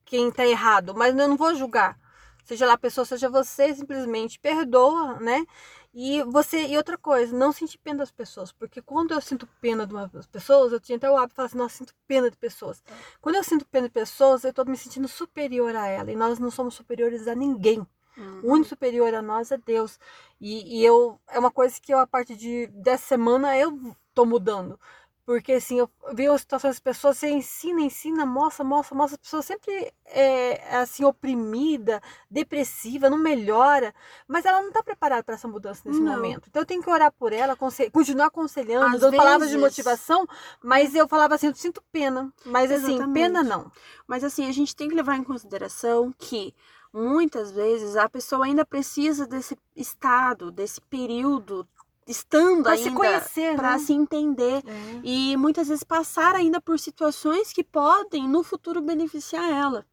quem 0.04 0.30
tá 0.30 0.46
errado, 0.46 0.94
mas 0.96 1.14
eu 1.16 1.28
não 1.28 1.36
vou 1.36 1.54
julgar. 1.54 1.98
Seja 2.44 2.66
lá 2.66 2.74
a 2.74 2.78
pessoa, 2.78 3.04
seja 3.04 3.28
você, 3.28 3.74
simplesmente 3.74 4.38
perdoa, 4.38 5.18
né? 5.18 5.44
E 5.92 6.22
você, 6.24 6.66
e 6.66 6.76
outra 6.76 6.98
coisa, 6.98 7.36
não 7.36 7.52
sentir 7.52 7.78
pena 7.78 7.98
das 7.98 8.10
pessoas, 8.10 8.52
porque 8.52 8.82
quando 8.82 9.12
eu 9.12 9.20
sinto 9.20 9.48
pena 9.60 9.86
de 9.86 9.94
umas 9.94 10.26
pessoas, 10.26 10.72
eu 10.72 10.80
tinha 10.80 10.96
até 10.96 11.10
o 11.10 11.16
hábito 11.16 11.30
de 11.30 11.34
falar 11.36 11.46
assim, 11.46 11.58
nossa, 11.58 11.76
sinto 11.78 11.94
pena 12.06 12.30
de 12.30 12.36
pessoas. 12.36 12.82
Quando 13.20 13.36
eu 13.36 13.44
sinto 13.44 13.64
pena 13.66 13.86
de 13.88 13.92
pessoas, 13.92 14.44
eu 14.44 14.52
tô 14.52 14.64
me 14.64 14.76
sentindo 14.76 15.08
superior 15.08 15.74
a 15.74 15.86
ela, 15.86 16.10
e 16.10 16.16
nós 16.16 16.38
não 16.38 16.50
somos 16.50 16.74
superiores 16.74 17.26
a 17.26 17.34
ninguém. 17.34 17.86
Uhum. 18.16 18.40
O 18.42 18.52
único 18.52 18.68
superior 18.68 19.12
a 19.14 19.22
nós 19.22 19.50
é 19.50 19.56
Deus. 19.58 19.98
E, 20.40 20.80
e 20.80 20.84
eu 20.84 21.18
é 21.30 21.38
uma 21.38 21.50
coisa 21.50 21.74
que 21.80 21.92
eu, 21.92 21.98
a 21.98 22.06
partir 22.06 22.36
de, 22.36 22.66
dessa 22.68 23.06
semana 23.06 23.56
eu 23.58 23.94
tô 24.14 24.24
mudando. 24.24 24.78
Porque 25.26 25.52
assim, 25.52 25.78
eu 25.78 25.88
vi 26.12 26.26
as 26.28 26.42
situações 26.42 26.72
das 26.74 26.80
pessoas, 26.80 27.16
você 27.16 27.30
ensina, 27.30 27.80
ensina, 27.80 28.26
mostra, 28.26 28.62
mostra, 28.62 28.94
mostra, 28.94 29.14
as 29.14 29.20
pessoas 29.22 29.46
sempre 29.46 29.90
é 30.04 30.76
assim, 30.76 31.02
oprimida, 31.02 32.02
depressiva, 32.30 33.08
não 33.08 33.16
melhora, 33.16 33.94
mas 34.28 34.44
ela 34.44 34.60
não 34.60 34.68
está 34.68 34.82
preparada 34.82 35.22
para 35.24 35.34
essa 35.34 35.48
mudança 35.48 35.80
nesse 35.86 35.98
Não. 36.02 36.12
momento. 36.12 36.46
Então 36.50 36.60
eu 36.60 36.66
tenho 36.66 36.82
que 36.82 36.90
orar 36.90 37.10
por 37.10 37.32
ela, 37.32 37.56
continuar 37.90 38.26
aconselhando, 38.26 38.96
Às 38.96 39.00
dando 39.00 39.16
palavras 39.16 39.48
de 39.48 39.56
vezes- 39.56 39.62
motivação, 39.70 40.26
mas 40.62 40.94
eu 40.94 41.08
falava 41.08 41.36
assim, 41.36 41.46
eu 41.46 41.54
sinto 41.54 41.82
pena. 41.90 42.30
Mas 42.44 42.70
assim, 42.70 42.96
Exatamente. 42.96 43.14
pena 43.14 43.42
não. 43.42 43.72
Mas 44.06 44.24
assim, 44.24 44.46
a 44.46 44.52
gente 44.52 44.76
tem 44.76 44.90
que 44.90 44.94
levar 44.94 45.16
em 45.16 45.24
consideração 45.24 46.12
que 46.18 46.54
muitas 46.94 47.52
vezes 47.52 47.96
a 47.96 48.08
pessoa 48.08 48.46
ainda 48.46 48.64
precisa 48.66 49.26
desse 49.26 49.56
estado, 49.76 50.52
desse 50.52 50.80
período, 50.82 51.68
estando 52.08 52.68
Para 52.68 52.76
se 52.76 52.90
ainda 52.90 52.90
conhecer, 52.90 53.54
para 53.54 53.78
né? 53.78 53.78
se 53.78 53.92
entender 53.92 54.62
É. 54.66 55.02
e 55.02 55.36
muitas 55.36 55.68
vezes 55.68 55.84
passar 55.84 56.34
ainda 56.34 56.60
por 56.60 56.78
situações 56.78 57.52
que 57.52 57.64
podem 57.64 58.28
no 58.28 58.42
futuro 58.44 58.80
beneficiar 58.82 59.50
ela. 59.50 59.86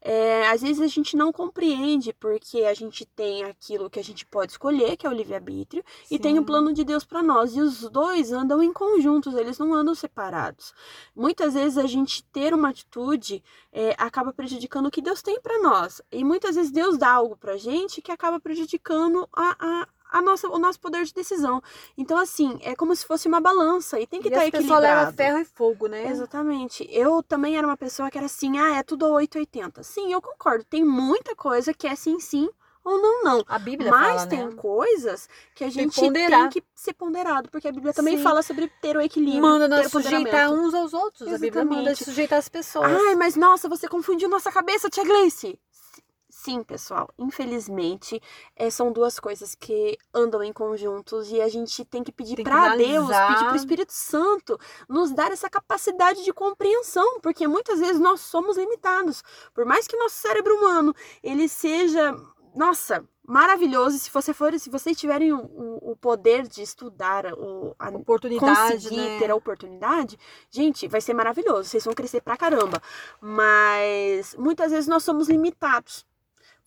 É, 0.00 0.48
às 0.48 0.62
vezes 0.62 0.80
a 0.80 0.86
gente 0.86 1.16
não 1.16 1.32
compreende 1.32 2.12
porque 2.12 2.62
a 2.64 2.74
gente 2.74 3.04
tem 3.04 3.44
aquilo 3.44 3.90
que 3.90 3.98
a 3.98 4.04
gente 4.04 4.24
pode 4.24 4.52
escolher, 4.52 4.96
que 4.96 5.06
é 5.06 5.10
o 5.10 5.12
livre-arbítrio, 5.12 5.84
e 6.10 6.18
tem 6.18 6.38
o 6.38 6.44
plano 6.44 6.72
de 6.72 6.84
Deus 6.84 7.04
para 7.04 7.22
nós. 7.22 7.56
E 7.56 7.60
os 7.60 7.80
dois 7.90 8.32
andam 8.32 8.62
em 8.62 8.72
conjuntos, 8.72 9.34
eles 9.34 9.58
não 9.58 9.74
andam 9.74 9.94
separados. 9.94 10.72
Muitas 11.14 11.54
vezes 11.54 11.76
a 11.76 11.86
gente 11.86 12.22
ter 12.24 12.54
uma 12.54 12.70
atitude 12.70 13.42
é, 13.72 13.94
acaba 13.98 14.32
prejudicando 14.32 14.86
o 14.86 14.90
que 14.90 15.02
Deus 15.02 15.20
tem 15.20 15.40
para 15.40 15.60
nós. 15.60 16.00
E 16.12 16.24
muitas 16.24 16.54
vezes 16.54 16.70
Deus 16.70 16.96
dá 16.96 17.10
algo 17.10 17.36
pra 17.36 17.56
gente 17.56 18.00
que 18.00 18.12
acaba 18.12 18.38
prejudicando 18.38 19.28
a, 19.32 19.56
a 19.58 19.88
a 20.10 20.22
nossa, 20.22 20.48
o 20.48 20.58
nosso 20.58 20.80
poder 20.80 21.04
de 21.04 21.12
decisão. 21.12 21.62
Então, 21.96 22.16
assim, 22.16 22.58
é 22.62 22.74
como 22.74 22.94
se 22.94 23.04
fosse 23.04 23.28
uma 23.28 23.40
balança 23.40 24.00
e 24.00 24.06
tem 24.06 24.20
que 24.20 24.28
estar 24.28 24.40
tá 24.40 24.46
equilibrado. 24.46 24.82
leva 24.82 25.12
ferro 25.12 25.38
e 25.38 25.44
fogo, 25.44 25.86
né? 25.86 26.08
Exatamente. 26.08 26.88
Eu 26.90 27.22
também 27.22 27.56
era 27.56 27.66
uma 27.66 27.76
pessoa 27.76 28.10
que 28.10 28.18
era 28.18 28.26
assim, 28.26 28.58
ah, 28.58 28.76
é 28.76 28.82
tudo 28.82 29.06
880. 29.06 29.82
Sim, 29.82 30.12
eu 30.12 30.20
concordo. 30.20 30.64
Tem 30.64 30.84
muita 30.84 31.34
coisa 31.34 31.74
que 31.74 31.86
é 31.86 31.94
sim, 31.94 32.18
sim 32.20 32.48
ou 32.88 33.00
não, 33.00 33.22
não. 33.22 33.44
A 33.46 33.58
Bíblia 33.58 33.90
Mas 33.90 34.06
fala, 34.06 34.26
tem 34.26 34.46
né? 34.46 34.52
coisas 34.56 35.28
que 35.54 35.62
a 35.62 35.70
gente 35.70 36.00
tem, 36.00 36.12
tem, 36.12 36.48
que 36.48 36.64
ser 36.74 36.94
ponderado, 36.94 37.50
porque 37.50 37.68
a 37.68 37.72
Bíblia 37.72 37.92
também 37.92 38.16
Sim. 38.16 38.22
fala 38.22 38.42
sobre 38.42 38.70
ter 38.80 38.96
o 38.96 39.00
equilíbrio. 39.00 39.42
Manda 39.42 39.68
nós 39.68 39.90
sujeitar 39.90 40.50
uns 40.50 40.72
aos 40.72 40.94
outros. 40.94 41.28
Exatamente. 41.28 41.58
A 41.58 41.60
Bíblia 41.62 41.64
manda 41.64 41.94
sujeitar 41.94 42.38
as 42.38 42.48
pessoas. 42.48 42.90
Ai, 42.90 43.14
mas 43.14 43.36
nossa, 43.36 43.68
você 43.68 43.86
confundiu 43.88 44.28
nossa 44.28 44.50
cabeça, 44.50 44.88
Tia 44.88 45.04
Gleice. 45.04 45.58
Sim, 46.48 46.62
pessoal, 46.62 47.10
infelizmente, 47.18 48.22
é, 48.56 48.70
são 48.70 48.90
duas 48.90 49.20
coisas 49.20 49.54
que 49.54 49.98
andam 50.14 50.42
em 50.42 50.50
conjuntos 50.50 51.30
e 51.30 51.42
a 51.42 51.48
gente 51.48 51.84
tem 51.84 52.02
que 52.02 52.10
pedir 52.10 52.42
para 52.42 52.74
Deus, 52.74 53.06
pedir 53.06 53.44
para 53.44 53.52
o 53.52 53.56
Espírito 53.56 53.92
Santo 53.92 54.58
nos 54.88 55.12
dar 55.12 55.30
essa 55.30 55.50
capacidade 55.50 56.24
de 56.24 56.32
compreensão, 56.32 57.20
porque 57.20 57.46
muitas 57.46 57.80
vezes 57.80 58.00
nós 58.00 58.22
somos 58.22 58.56
limitados. 58.56 59.22
Por 59.52 59.66
mais 59.66 59.86
que 59.86 59.94
nosso 59.98 60.14
cérebro 60.14 60.54
humano 60.56 60.94
ele 61.22 61.50
seja, 61.50 62.16
nossa, 62.56 63.04
maravilhoso. 63.26 63.98
Se 63.98 64.10
você 64.10 64.32
for, 64.32 64.58
se 64.58 64.70
vocês 64.70 64.96
tiverem 64.96 65.34
o, 65.34 65.78
o, 65.82 65.94
poder 65.96 66.48
de 66.48 66.62
estudar, 66.62 67.26
o, 67.34 67.76
a 67.78 67.90
oportunidade, 67.90 68.72
conseguir 68.72 68.96
né? 68.96 69.18
ter 69.18 69.30
a 69.30 69.36
oportunidade, 69.36 70.18
gente, 70.50 70.88
vai 70.88 71.02
ser 71.02 71.12
maravilhoso. 71.12 71.68
Vocês 71.68 71.84
vão 71.84 71.92
crescer 71.92 72.22
pra 72.22 72.38
caramba. 72.38 72.80
Mas 73.20 74.34
muitas 74.34 74.72
vezes 74.72 74.88
nós 74.88 75.04
somos 75.04 75.28
limitados. 75.28 76.06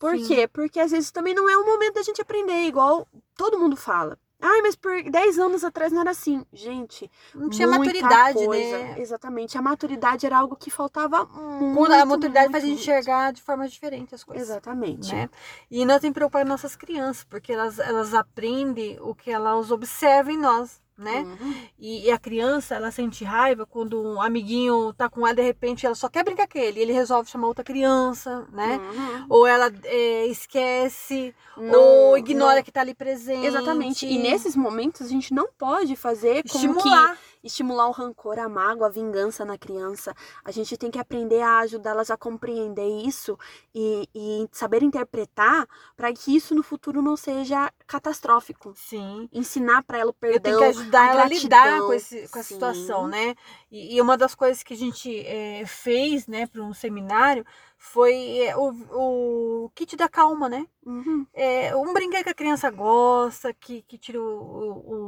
Por 0.02 0.18
Sim. 0.18 0.26
quê? 0.26 0.48
Porque 0.48 0.80
às 0.80 0.90
vezes 0.90 1.12
também 1.12 1.36
não 1.36 1.48
é 1.48 1.56
o 1.56 1.64
momento 1.64 1.94
da 1.94 2.02
gente 2.02 2.20
aprender, 2.20 2.66
igual 2.66 3.08
todo 3.38 3.60
mundo 3.60 3.78
fala. 3.78 4.18
Ai, 4.42 4.62
mas 4.64 4.76
por 4.76 5.04
10 5.04 5.38
anos 5.38 5.64
atrás 5.64 5.92
não 5.94 6.02
era 6.02 6.10
assim. 6.10 6.44
Gente, 6.52 7.10
não 7.36 7.48
tinha 7.52 7.68
maturidade, 7.68 8.40
né? 8.40 8.46
coisa. 8.48 8.78
né? 8.80 8.96
Exatamente. 8.98 9.56
A 9.60 9.62
maturidade 9.62 10.26
era 10.26 10.40
algo 10.40 10.56
que 10.56 10.72
faltava 10.72 11.26
muito. 11.26 11.78
Quando 11.78 11.92
a 11.92 12.04
maturidade 12.04 12.48
muito, 12.48 12.52
faz 12.54 12.64
a 12.64 12.68
gente 12.68 12.82
enxergar 12.82 13.32
de 13.32 13.44
forma 13.44 13.68
diferente 13.68 14.16
as 14.16 14.24
coisas. 14.24 14.50
Exatamente. 14.50 15.14
Né? 15.14 15.30
E 15.70 15.86
nós 15.86 16.02
temos 16.02 16.14
que 16.14 16.20
preocupar 16.20 16.44
nossas 16.44 16.76
crianças, 16.76 17.24
porque 17.24 17.54
elas, 17.54 17.78
elas 17.78 18.16
aprendem 18.16 18.98
o 19.02 19.14
que 19.14 19.30
elas 19.30 19.70
observam 19.70 20.34
em 20.34 20.38
nós 20.38 20.82
né? 21.02 21.22
Uhum. 21.22 21.54
E, 21.80 22.06
e, 22.06 22.12
a 22.12 22.18
criança, 22.18 22.76
ela 22.76 22.92
sente 22.92 23.24
raiva 23.24 23.66
quando 23.66 24.02
um 24.02 24.22
amiguinho 24.22 24.94
tá 24.94 25.10
com 25.10 25.26
ela, 25.26 25.36
de 25.36 25.42
repente 25.42 25.86
ela 25.86 25.96
só 25.96 26.08
quer 26.08 26.24
brincar 26.24 26.48
com 26.48 26.60
ele, 26.60 26.80
ele 26.80 26.94
resolve 26.94 27.30
chamar 27.30 27.48
outra 27.48 27.64
criança, 27.64 28.48
né? 28.54 28.78
Uhum. 28.78 29.26
Ou 29.30 29.48
ela 29.48 29.72
é, 29.84 30.28
esquece, 30.28 31.34
não, 31.58 31.82
ou 31.82 32.18
ignora 32.18 32.58
não. 32.58 32.64
que 32.64 32.72
tá 32.72 32.82
ali 32.82 32.94
presente. 32.94 33.48
Exatamente. 33.48 34.06
E 34.06 34.20
nesses 34.20 34.56
momentos 34.56 35.08
a 35.08 35.10
gente 35.10 35.34
não 35.34 35.50
pode 35.58 35.96
fazer 35.96 36.44
com 36.44 36.56
Estimular. 36.56 37.16
que 37.16 37.31
estimular 37.44 37.88
o 37.88 37.92
rancor, 37.92 38.40
a 38.40 38.48
mágoa, 38.48 38.88
a 38.88 38.90
vingança 38.90 39.44
na 39.44 39.58
criança. 39.58 40.16
A 40.44 40.52
gente 40.52 40.78
tem 40.78 40.92
que 40.92 41.00
aprender 41.00 41.42
a 41.42 41.60
ajudá-las 41.60 42.12
a 42.12 42.18
compreender 42.18 42.88
isso 43.06 43.38
e, 43.74 44.08
e 44.14 44.48
saber 44.52 44.84
interpretar 44.84 45.68
para 45.96 46.12
que 46.14 46.36
isso 46.36 46.54
no 46.54 46.64
futuro 46.64 47.02
não 47.02 47.18
seja 47.18 47.72
catastrófico. 47.88 48.74
Sim. 48.76 49.28
Ensinar 49.32 49.84
para 49.84 50.00
ela 50.00 50.12
o 50.12 50.14
perdão. 50.14 50.38
Eu 50.38 50.60
tenho 50.60 50.74
que 50.74 50.80
ajudar 50.80 51.10
ela 51.12 51.24
a 51.24 51.28
lidar 51.28 51.80
com, 51.82 51.94
esse, 51.94 52.28
com 52.30 52.40
a 52.40 52.44
situação, 52.44 53.08
né? 53.08 53.36
E, 53.72 53.96
e, 53.96 54.02
uma 54.02 54.18
das 54.18 54.36
coisas 54.36 54.64
que 54.64 54.74
a 54.74 54.78
gente 54.78 55.26
é, 55.26 55.66
fez, 55.66 56.28
né, 56.28 56.48
para 56.48 56.62
um 56.62 56.74
seminário 56.74 57.46
foi 57.78 58.40
é, 58.40 58.56
o, 58.56 59.66
o 59.66 59.72
kit 59.74 59.96
da 59.96 60.08
calma, 60.08 60.48
né? 60.48 60.68
Uhum. 60.86 61.26
É, 61.34 61.76
um 61.76 61.94
brinquedo 61.94 62.24
que 62.24 62.30
a 62.30 62.36
criança 62.36 62.70
gosta, 62.70 63.54
que, 63.54 63.82
que 63.84 63.98
tira 63.98 64.22
o, 64.22 64.26
o 64.26 65.02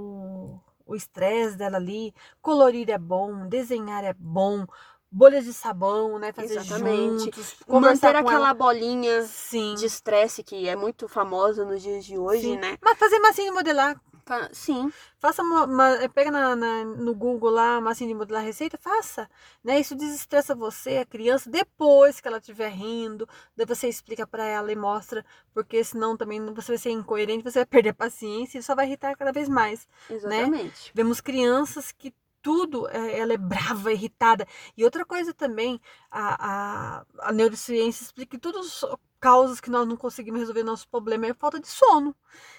o 0.53 0.59
estresse 0.95 1.57
dela 1.57 1.77
ali. 1.77 2.13
Colorir 2.41 2.89
é 2.89 2.97
bom, 2.97 3.47
desenhar 3.47 4.03
é 4.03 4.13
bom, 4.13 4.65
bolhas 5.12 5.45
de 5.45 5.53
sabão, 5.53 6.17
né? 6.17 6.33
Fazer 6.33 6.57
Exatamente. 6.57 7.25
juntos. 7.25 7.55
Manter 7.67 8.15
aquela 8.15 8.50
ela. 8.50 8.53
bolinha 8.53 9.21
Sim. 9.23 9.75
de 9.75 9.85
estresse 9.85 10.43
que 10.43 10.67
é 10.67 10.75
muito 10.75 11.07
famosa 11.07 11.63
nos 11.63 11.81
dias 11.81 12.03
de 12.03 12.17
hoje, 12.17 12.41
Sim. 12.41 12.57
né? 12.57 12.77
Mas 12.81 12.97
fazer 12.97 13.19
massinha 13.19 13.50
de 13.50 13.55
modelar. 13.55 14.01
Sim. 14.51 14.92
Faça 15.18 15.42
uma, 15.42 15.65
uma 15.65 16.10
pega 16.10 16.32
na, 16.32 16.56
na, 16.56 16.84
no 16.86 17.13
Google 17.13 17.50
lá, 17.50 17.80
massinha 17.82 18.08
de 18.08 18.13
modelar 18.13 18.44
receita, 18.44 18.77
faça. 18.77 19.30
Né? 19.63 19.80
Isso 19.80 19.96
desestressa 19.96 20.56
você, 20.56 20.98
a 20.98 21.06
criança, 21.06 21.50
depois 21.50 22.20
que 22.20 22.27
ela 22.27 22.38
estiver 22.38 22.70
rindo, 22.70 23.27
daí 23.56 23.65
você 23.65 23.88
explica 23.88 24.25
para 24.25 24.46
ela 24.46 24.72
e 24.72 24.75
mostra, 24.75 25.25
porque 25.53 25.84
senão 25.84 26.18
também 26.18 26.44
você 26.53 26.74
vai 26.74 26.77
ser 26.77 26.92
incoerente, 26.92 27.44
você 27.44 27.60
vai 27.60 27.65
perder 27.65 27.89
a 27.89 27.94
paciência 27.94 28.60
e 28.60 28.63
só 28.63 28.75
vai 28.75 28.88
irritar 28.88 29.15
cada 29.15 29.32
vez 29.32 29.48
mais. 29.48 29.88
Né? 30.10 30.15
Exatamente. 30.15 30.88
Né? 30.88 30.92
Vemos 30.94 31.22
crianças 31.22 31.92
que 31.92 32.13
tudo, 32.43 32.88
é, 32.89 33.17
ela 33.19 33.33
é 33.33 33.38
brava, 33.38 33.91
irritada. 33.91 34.45
E 34.77 34.83
outra 34.83 35.05
coisa 35.05 35.33
também, 35.33 35.81
a, 36.12 37.00
a, 37.00 37.05
a 37.19 37.31
neurociência 37.31 38.03
explica 38.03 38.31
que 38.31 38.38
tudo 38.38 38.62
causas 39.19 39.62
que 39.62 39.69
nós 39.69 39.88
não 39.88 39.95
conseguimos 39.95 40.41
resolver 40.41 40.63
nosso 40.63 40.88
problema 40.89 41.25
é 41.27 41.33
falta 41.33 41.59
de 41.59 41.67
sono. 41.67 42.15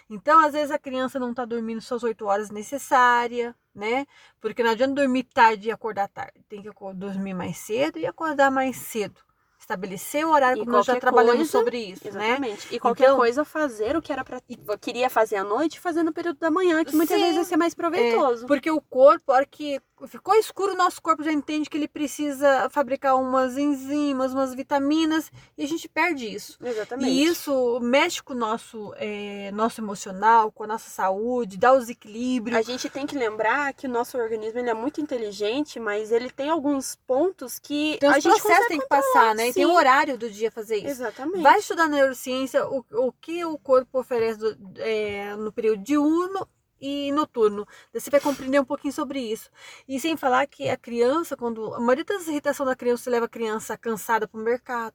Então, 0.08 0.44
às 0.44 0.52
vezes 0.54 0.70
a 0.70 0.78
criança 0.78 1.18
não 1.18 1.30
está 1.30 1.44
dormindo 1.44 1.80
suas 1.80 2.02
oito 2.02 2.24
horas 2.26 2.50
necessárias, 2.50 3.54
né? 3.74 4.06
Porque 4.40 4.62
não 4.62 4.70
adianta 4.70 4.94
dormir 4.94 5.24
tarde 5.24 5.68
e 5.68 5.72
acordar 5.72 6.08
tarde. 6.08 6.42
Tem 6.48 6.62
que 6.62 6.70
dormir 6.94 7.34
mais 7.34 7.58
cedo 7.58 7.98
e 7.98 8.06
acordar 8.06 8.50
mais 8.50 8.76
cedo 8.76 9.20
estabelecer 9.58 10.26
o 10.26 10.30
horário, 10.30 10.58
como 10.58 10.72
nós 10.72 10.86
já 10.86 10.96
trabalhamos 10.96 11.50
coisa, 11.50 11.50
sobre 11.50 11.78
isso, 11.78 12.04
né? 12.12 12.28
exatamente. 12.28 12.66
né? 12.66 12.76
E 12.76 12.78
qualquer 12.78 13.04
então, 13.04 13.16
coisa 13.16 13.44
fazer 13.44 13.96
o 13.96 14.02
que 14.02 14.12
era 14.12 14.24
para 14.24 14.40
queria 14.80 15.08
fazer 15.08 15.36
à 15.36 15.44
noite, 15.44 15.80
fazer 15.80 16.02
no 16.02 16.12
período 16.12 16.38
da 16.38 16.50
manhã, 16.50 16.84
que 16.84 16.94
muitas 16.94 17.16
sim, 17.16 17.22
vezes 17.22 17.36
vai 17.36 17.44
ser 17.44 17.56
mais 17.56 17.74
proveitoso. 17.74 18.44
É, 18.44 18.46
porque 18.46 18.70
o 18.70 18.80
corpo, 18.80 19.32
a 19.32 19.36
hora 19.36 19.46
que 19.46 19.80
ficou 20.06 20.34
escuro, 20.34 20.72
o 20.72 20.76
nosso 20.76 21.00
corpo 21.00 21.22
já 21.22 21.32
entende 21.32 21.70
que 21.70 21.76
ele 21.76 21.88
precisa 21.88 22.68
fabricar 22.70 23.16
umas 23.16 23.56
enzimas, 23.56 24.32
umas 24.32 24.54
vitaminas, 24.54 25.30
e 25.56 25.64
a 25.64 25.68
gente 25.68 25.88
perde 25.88 26.26
isso. 26.26 26.58
Exatamente. 26.62 27.10
E 27.10 27.24
isso 27.24 27.78
mexe 27.80 28.22
com 28.22 28.34
o 28.34 28.36
nosso, 28.36 28.92
é, 28.96 29.50
nosso 29.52 29.80
emocional, 29.80 30.50
com 30.50 30.64
a 30.64 30.66
nossa 30.66 30.90
saúde, 30.90 31.56
dá 31.56 31.72
os 31.72 31.88
equilíbrios. 31.88 32.58
A 32.58 32.62
gente 32.62 32.88
tem 32.88 33.06
que 33.06 33.16
lembrar 33.16 33.72
que 33.72 33.86
o 33.86 33.90
nosso 33.90 34.18
organismo 34.18 34.58
ele 34.58 34.70
é 34.70 34.74
muito 34.74 35.00
inteligente, 35.00 35.78
mas 35.78 36.10
ele 36.10 36.30
tem 36.30 36.50
alguns 36.50 36.96
pontos 37.06 37.58
que 37.58 37.96
tem 38.00 38.08
a 38.08 38.18
gente 38.18 38.42
tem 38.68 38.80
que 38.80 38.88
passar, 38.88 39.34
né? 39.34 39.48
E 39.48 39.52
tem 39.52 39.66
o 39.66 39.72
horário 39.72 40.18
do 40.18 40.30
dia 40.30 40.50
fazer 40.50 40.76
isso. 40.76 40.88
Exatamente. 40.88 41.42
Vai 41.42 41.58
estudar 41.58 41.88
neurociência, 41.88 42.66
o, 42.66 42.84
o 42.92 43.12
que 43.12 43.44
o 43.44 43.56
corpo 43.58 44.00
oferece 44.00 44.38
do, 44.38 44.56
é, 44.78 45.34
no 45.36 45.52
período 45.52 45.82
diurno 45.82 46.48
e 46.84 47.10
noturno. 47.12 47.66
Você 47.92 48.10
vai 48.10 48.20
compreender 48.20 48.60
um 48.60 48.64
pouquinho 48.64 48.92
sobre 48.92 49.18
isso. 49.18 49.50
E 49.88 49.98
sem 49.98 50.16
falar 50.16 50.46
que 50.46 50.68
a 50.68 50.76
criança, 50.76 51.36
quando 51.36 51.74
a 51.74 51.80
maioria 51.80 52.04
das 52.04 52.28
irritações 52.28 52.68
da 52.68 52.76
criança, 52.76 53.04
você 53.04 53.10
leva 53.10 53.24
a 53.24 53.28
criança 53.28 53.76
cansada 53.78 54.28
para 54.28 54.38
o 54.38 54.44
mercado 54.44 54.94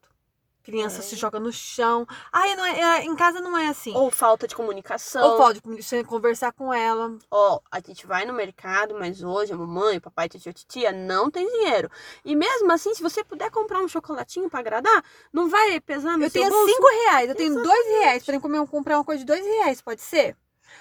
criança 0.69 0.99
é. 0.99 1.01
se 1.01 1.15
joga 1.15 1.39
no 1.39 1.51
chão. 1.51 2.05
Ai, 2.31 2.55
não 2.55 2.65
é, 2.65 2.79
é, 2.79 3.05
em 3.05 3.15
casa 3.15 3.41
não 3.41 3.57
é 3.57 3.67
assim. 3.67 3.93
Ou 3.95 4.11
falta 4.11 4.47
de 4.47 4.55
comunicação. 4.55 5.31
Ou 5.31 5.37
falta 5.37 5.59
de 5.59 6.03
conversar 6.03 6.51
com 6.51 6.73
ela. 6.73 7.17
Ó, 7.31 7.59
a 7.71 7.79
gente 7.79 8.05
vai 8.05 8.25
no 8.25 8.33
mercado, 8.33 8.93
mas 8.97 9.23
hoje 9.23 9.51
a 9.51 9.57
mamãe, 9.57 9.97
o 9.97 10.01
papai, 10.01 10.29
tia, 10.29 10.53
tia 10.53 10.91
não 10.91 11.31
tem 11.31 11.47
dinheiro. 11.47 11.89
E 12.23 12.35
mesmo 12.35 12.71
assim, 12.71 12.93
se 12.93 13.01
você 13.01 13.23
puder 13.23 13.49
comprar 13.49 13.79
um 13.79 13.87
chocolatinho 13.87 14.49
para 14.49 14.59
agradar, 14.59 15.03
não 15.33 15.49
vai 15.49 15.79
pesar 15.79 16.17
no 16.17 16.25
eu 16.25 16.29
seu 16.29 16.41
tenho 16.41 16.53
bolso. 16.53 16.71
cinco 16.71 16.87
reais, 16.87 17.29
eu 17.29 17.35
tenho 17.35 17.51
Exatamente. 17.53 17.83
dois 17.83 17.99
reais 17.99 18.23
para 18.23 18.39
comprar 18.67 18.97
uma 18.97 19.05
coisa 19.05 19.19
de 19.19 19.25
dois 19.25 19.45
reais, 19.45 19.81
pode 19.81 20.01
ser? 20.01 20.37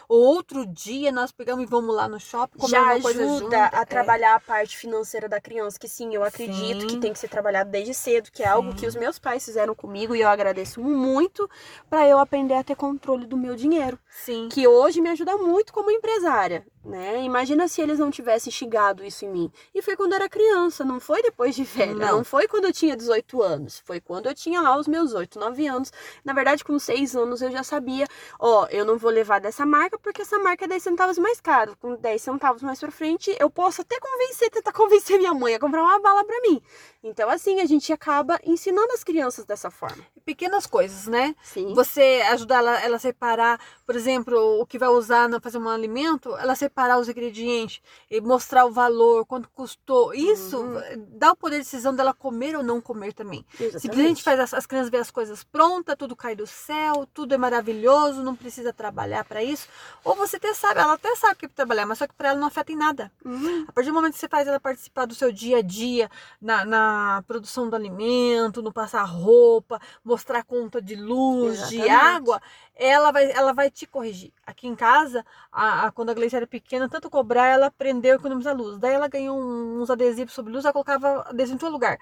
Outro 0.08 0.64
dia 0.64 1.12
nós 1.12 1.30
pegamos 1.30 1.62
e 1.64 1.66
vamos 1.66 1.94
lá 1.94 2.08
no 2.08 2.18
shopping 2.18 2.58
comer 2.58 2.70
Já 2.70 2.82
uma 2.82 3.00
coisa 3.02 3.22
ajuda 3.22 3.70
a 3.74 3.82
é. 3.82 3.84
trabalhar 3.84 4.36
a 4.36 4.40
parte 4.40 4.74
financeira 4.74 5.28
da 5.28 5.38
criança, 5.38 5.78
que 5.78 5.86
sim, 5.86 6.14
eu 6.14 6.24
acredito 6.24 6.80
sim. 6.80 6.86
que 6.86 6.96
tem 6.96 7.12
que 7.12 7.18
ser 7.18 7.28
trabalhado 7.28 7.70
desde 7.70 7.92
cedo, 7.92 8.30
que 8.32 8.42
é 8.42 8.46
sim. 8.46 8.52
algo 8.52 8.74
que 8.74 8.86
os 8.86 8.96
meus 8.96 9.18
pais 9.18 9.44
fizeram 9.44 9.74
comigo 9.74 10.16
e 10.16 10.22
eu 10.22 10.28
agradeço 10.28 10.80
muito 10.80 11.48
para 11.90 12.08
eu 12.08 12.18
aprender 12.18 12.54
a 12.54 12.64
ter 12.64 12.74
controle 12.74 13.26
do 13.26 13.36
meu 13.36 13.54
dinheiro. 13.54 13.98
Sim. 14.08 14.48
Que 14.50 14.66
hoje 14.66 15.02
me 15.02 15.10
ajuda 15.10 15.36
muito 15.36 15.74
como 15.74 15.90
empresária. 15.90 16.66
Né? 16.88 17.22
Imagina 17.22 17.68
se 17.68 17.80
eles 17.80 17.98
não 17.98 18.10
tivessem 18.10 18.50
instigado 18.50 19.04
isso 19.04 19.24
em 19.24 19.28
mim. 19.28 19.52
E 19.74 19.82
foi 19.82 19.94
quando 19.94 20.12
eu 20.12 20.16
era 20.16 20.28
criança, 20.28 20.84
não 20.84 20.98
foi 20.98 21.22
depois 21.22 21.54
de 21.54 21.62
velha, 21.64 21.94
não, 21.94 22.18
não 22.18 22.24
foi 22.24 22.48
quando 22.48 22.64
eu 22.64 22.72
tinha 22.72 22.96
18 22.96 23.42
anos, 23.42 23.82
foi 23.84 24.00
quando 24.00 24.26
eu 24.26 24.34
tinha 24.34 24.60
lá 24.60 24.76
os 24.76 24.88
meus 24.88 25.12
8, 25.12 25.38
9 25.38 25.66
anos. 25.66 25.92
Na 26.24 26.32
verdade, 26.32 26.64
com 26.64 26.78
6 26.78 27.14
anos 27.14 27.42
eu 27.42 27.50
já 27.50 27.62
sabia, 27.62 28.06
ó, 28.40 28.66
eu 28.70 28.84
não 28.84 28.96
vou 28.96 29.10
levar 29.10 29.40
dessa 29.40 29.66
marca 29.66 29.98
porque 29.98 30.22
essa 30.22 30.38
marca 30.38 30.64
é 30.64 30.68
10 30.68 30.82
centavos 30.82 31.18
mais 31.18 31.40
caro. 31.40 31.76
Com 31.80 31.94
10 31.94 32.22
centavos 32.22 32.62
mais 32.62 32.80
pra 32.80 32.90
frente, 32.90 33.36
eu 33.38 33.50
posso 33.50 33.82
até 33.82 33.98
convencer, 34.00 34.50
tentar 34.50 34.72
convencer 34.72 35.18
minha 35.18 35.34
mãe 35.34 35.54
a 35.54 35.58
comprar 35.60 35.82
uma 35.82 36.00
bala 36.00 36.24
para 36.24 36.40
mim. 36.40 36.62
Então, 37.08 37.28
assim, 37.30 37.60
a 37.60 37.64
gente 37.64 37.92
acaba 37.92 38.38
ensinando 38.44 38.92
as 38.92 39.02
crianças 39.02 39.44
dessa 39.44 39.70
forma. 39.70 40.02
Pequenas 40.24 40.66
coisas, 40.66 41.06
né? 41.06 41.34
Sim. 41.42 41.74
Você 41.74 42.22
ajudar 42.30 42.58
ela, 42.58 42.80
ela 42.80 42.96
a 42.96 42.98
separar, 42.98 43.60
por 43.86 43.96
exemplo, 43.96 44.60
o 44.60 44.66
que 44.66 44.78
vai 44.78 44.88
usar 44.88 45.28
para 45.28 45.40
fazer 45.40 45.58
um 45.58 45.68
alimento, 45.68 46.36
ela 46.36 46.54
separar 46.54 46.98
os 46.98 47.08
ingredientes 47.08 47.80
e 48.10 48.20
mostrar 48.20 48.66
o 48.66 48.70
valor, 48.70 49.24
quanto 49.24 49.48
custou. 49.50 50.12
Isso 50.12 50.58
uhum. 50.58 51.06
dá 51.12 51.32
o 51.32 51.36
poder 51.36 51.58
de 51.58 51.64
decisão 51.64 51.94
dela 51.94 52.12
comer 52.12 52.56
ou 52.56 52.62
não 52.62 52.80
comer 52.80 53.12
também. 53.12 53.44
Exatamente. 53.54 53.80
Simplesmente 53.80 54.22
faz 54.22 54.40
as, 54.40 54.54
as 54.54 54.66
crianças 54.66 54.90
ver 54.90 54.98
as 54.98 55.10
coisas 55.10 55.42
prontas, 55.44 55.96
tudo 55.96 56.14
cai 56.14 56.36
do 56.36 56.46
céu, 56.46 57.08
tudo 57.14 57.34
é 57.34 57.38
maravilhoso, 57.38 58.22
não 58.22 58.36
precisa 58.36 58.72
trabalhar 58.72 59.24
para 59.24 59.42
isso. 59.42 59.66
Ou 60.04 60.14
você 60.14 60.36
até 60.36 60.52
sabe, 60.52 60.80
ela 60.80 60.94
até 60.94 61.14
sabe 61.16 61.34
o 61.34 61.36
que 61.36 61.48
trabalhar, 61.48 61.86
mas 61.86 61.98
só 61.98 62.06
que 62.06 62.14
para 62.14 62.30
ela 62.30 62.38
não 62.38 62.48
afeta 62.48 62.72
em 62.72 62.76
nada. 62.76 63.10
Uhum. 63.24 63.64
A 63.66 63.72
partir 63.72 63.90
do 63.90 63.94
momento 63.94 64.12
que 64.14 64.20
você 64.20 64.28
faz 64.28 64.46
ela 64.46 64.60
participar 64.60 65.06
do 65.06 65.14
seu 65.14 65.32
dia 65.32 65.58
a 65.58 65.62
dia, 65.62 66.10
na, 66.40 66.64
na 66.64 66.97
produção 67.26 67.68
do 67.68 67.76
alimento, 67.76 68.62
no 68.62 68.72
passar 68.72 69.02
roupa, 69.04 69.80
mostrar 70.04 70.44
conta 70.44 70.80
de 70.80 70.94
luz, 70.94 71.54
Exatamente. 71.54 71.82
de 71.82 71.88
água, 71.88 72.42
ela 72.74 73.10
vai, 73.10 73.30
ela 73.32 73.52
vai 73.52 73.70
te 73.70 73.86
corrigir. 73.86 74.32
Aqui 74.46 74.66
em 74.66 74.74
casa, 74.74 75.24
a, 75.50 75.86
a, 75.86 75.92
quando 75.92 76.10
a 76.10 76.14
Gleice 76.14 76.36
era 76.36 76.46
pequena, 76.46 76.88
tanto 76.88 77.10
cobrar, 77.10 77.46
ela 77.46 77.66
aprendeu 77.66 78.14
a 78.14 78.16
economizar 78.16 78.56
luz. 78.56 78.78
Daí 78.78 78.92
ela 78.92 79.08
ganhou 79.08 79.38
uns 79.38 79.90
adesivos 79.90 80.34
sobre 80.34 80.52
luz, 80.52 80.64
ela 80.64 80.72
colocava 80.72 81.22
adesivo 81.28 81.56
em 81.56 81.58
todo 81.58 81.72
lugar. 81.72 81.98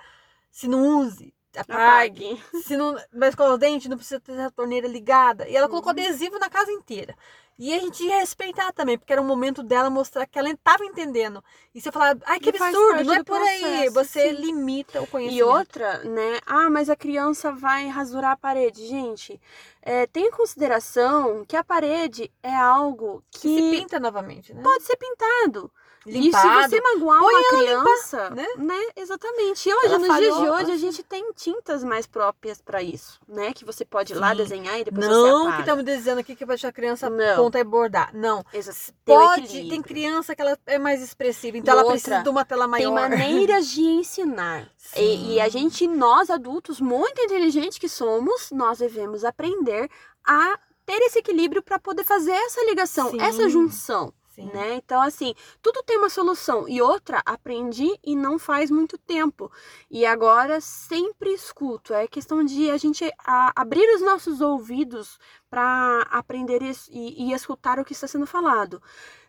Se 0.51 0.69
não 0.69 1.01
use, 1.01 1.35
apague. 1.57 2.41
Se 2.63 2.77
não 2.77 2.97
vai 3.13 3.29
escovar 3.29 3.55
os 3.55 3.59
dentes, 3.59 3.89
não 3.89 3.97
precisa 3.97 4.21
ter 4.21 4.39
a 4.41 4.51
torneira 4.51 4.87
ligada. 4.87 5.49
E 5.49 5.57
ela 5.57 5.69
colocou 5.69 5.93
uhum. 5.93 5.99
adesivo 5.99 6.39
na 6.39 6.51
casa 6.51 6.71
inteira. 6.71 7.17
E 7.59 7.73
a 7.73 7.79
gente 7.79 8.05
ia 8.05 8.19
respeitar 8.19 8.71
também, 8.73 8.99
porque 8.99 9.13
era 9.13 9.23
um 9.23 9.27
momento 9.27 9.63
dela 9.63 9.89
mostrar 9.89 10.27
que 10.27 10.39
ela 10.39 10.51
estava 10.51 10.85
entendendo. 10.85 11.43
E 11.75 11.81
você 11.81 11.91
falar, 11.91 12.17
ai 12.27 12.39
que 12.39 12.51
e 12.51 12.63
absurdo, 12.63 13.05
não 13.05 13.15
é 13.15 13.23
por 13.23 13.39
processo, 13.39 13.65
aí. 13.65 13.89
Você 13.89 14.35
sim. 14.35 14.43
limita 14.43 15.01
o 15.01 15.07
conhecimento. 15.07 15.39
E 15.39 15.43
outra, 15.43 15.99
né? 16.05 16.39
Ah, 16.47 16.69
mas 16.69 16.91
a 16.91 16.97
criança 16.97 17.53
vai 17.53 17.89
rasurar 17.89 18.33
a 18.33 18.37
parede. 18.37 18.87
Gente, 18.87 19.41
é, 19.81 20.07
tenha 20.07 20.29
em 20.29 20.33
consideração 20.33 21.47
que 21.47 21.57
a 21.57 21.65
parede 21.65 22.31
é 22.43 22.55
algo 22.55 23.25
que. 23.31 23.41
que 23.41 23.49
se 23.49 23.71
pinta 23.71 23.99
novamente, 23.99 24.53
né? 24.53 24.63
Pode 24.63 24.85
ser 24.85 24.97
pintado. 24.97 25.73
Limpado. 26.07 26.49
E 26.49 26.63
se 26.63 26.69
você 26.69 26.81
magoar 26.81 27.19
Põe 27.19 27.35
uma 27.35 27.49
criança, 27.49 28.29
limpar, 28.29 28.37
né? 28.37 28.47
né? 28.57 28.87
Exatamente. 28.95 29.69
E 29.69 29.75
hoje, 29.75 29.87
Ela 29.87 29.99
nos 29.99 30.07
falhou, 30.07 30.21
dias 30.21 30.43
de 30.43 30.51
hoje, 30.51 30.73
a 30.73 30.77
gente 30.77 31.03
tem 31.03 31.33
tintas 31.35 31.83
mais 31.83 32.07
próprias 32.07 32.63
para 32.63 32.81
isso, 32.81 33.19
né? 33.27 33.53
Que 33.53 33.65
você 33.65 33.85
pode 33.85 34.13
ir 34.13 34.17
lá 34.17 34.33
desenhar 34.33 34.79
e 34.79 34.85
depois 34.85 35.07
não 35.07 35.21
você 35.21 35.31
Não 35.33 35.53
que 35.53 35.61
estamos 35.61 35.85
dizendo 35.85 36.19
aqui 36.19 36.37
que 36.37 36.45
vai 36.45 36.55
deixar 36.55 36.69
a 36.69 36.73
criança 36.73 37.11
não. 37.11 37.37
ponta 37.37 37.59
e 37.59 37.65
bordar. 37.65 38.11
Não. 38.15 38.45
Exato. 38.53 38.95
Pode, 39.05 39.69
tem 39.69 39.83
criança 39.83 40.35
que 40.37 40.43
ela 40.43 40.57
é 40.65 40.79
mais 40.79 41.03
expressiva, 41.03 41.59
então 41.59 41.73
e 41.73 41.77
ela 41.77 41.83
outra, 41.83 42.01
precisa 42.01 42.23
de 42.23 42.29
uma 42.29 42.45
tela 42.45 42.69
maior. 42.69 42.85
Tem 42.85 43.09
maneiras 43.11 43.67
de 43.69 43.83
ensinar. 43.83 44.71
E, 44.97 45.35
e 45.35 45.41
a 45.41 45.49
gente, 45.49 45.89
nós 45.89 46.31
adultos, 46.31 46.81
muito 46.81 47.21
inteligentes 47.21 47.79
que 47.79 47.89
somos, 47.89 48.51
nós 48.53 48.79
devemos 48.79 49.25
aprender 49.25 49.91
a 50.25 50.59
ter 50.87 51.03
esse 51.03 51.19
equilíbrio 51.19 51.63
para 51.63 51.79
poder 51.81 52.05
fazer 52.05 52.31
essa 52.31 52.65
ligação, 52.65 53.11
Sim. 53.11 53.21
essa 53.21 53.49
junção. 53.49 54.13
Sim. 54.37 54.51
Né? 54.53 54.75
Então, 54.75 55.01
assim, 55.01 55.35
tudo 55.63 55.83
tem 55.83 55.97
uma 55.97 56.11
solução. 56.11 56.69
E 56.69 56.83
outra, 56.83 57.23
aprendi 57.25 57.89
e 58.05 58.15
não 58.15 58.39
faz 58.39 58.71
muito 58.71 58.99
tempo. 58.99 59.51
E 59.91 60.05
agora 60.05 60.61
sempre 60.61 61.33
escuto. 61.33 61.95
É 61.95 62.07
questão 62.07 62.45
de 62.45 62.71
a 62.71 62.77
gente 62.77 63.11
a, 63.25 63.53
abrir 63.57 63.89
os 63.95 64.03
nossos 64.03 64.43
ouvidos 64.43 65.19
para 65.49 66.03
aprender 66.11 66.61
e, 66.63 66.73
e, 66.91 67.31
e 67.31 67.33
escutar 67.33 67.79
o 67.79 67.85
que 67.85 67.95
está 67.95 68.07
sendo 68.07 68.27
falado. 68.27 68.83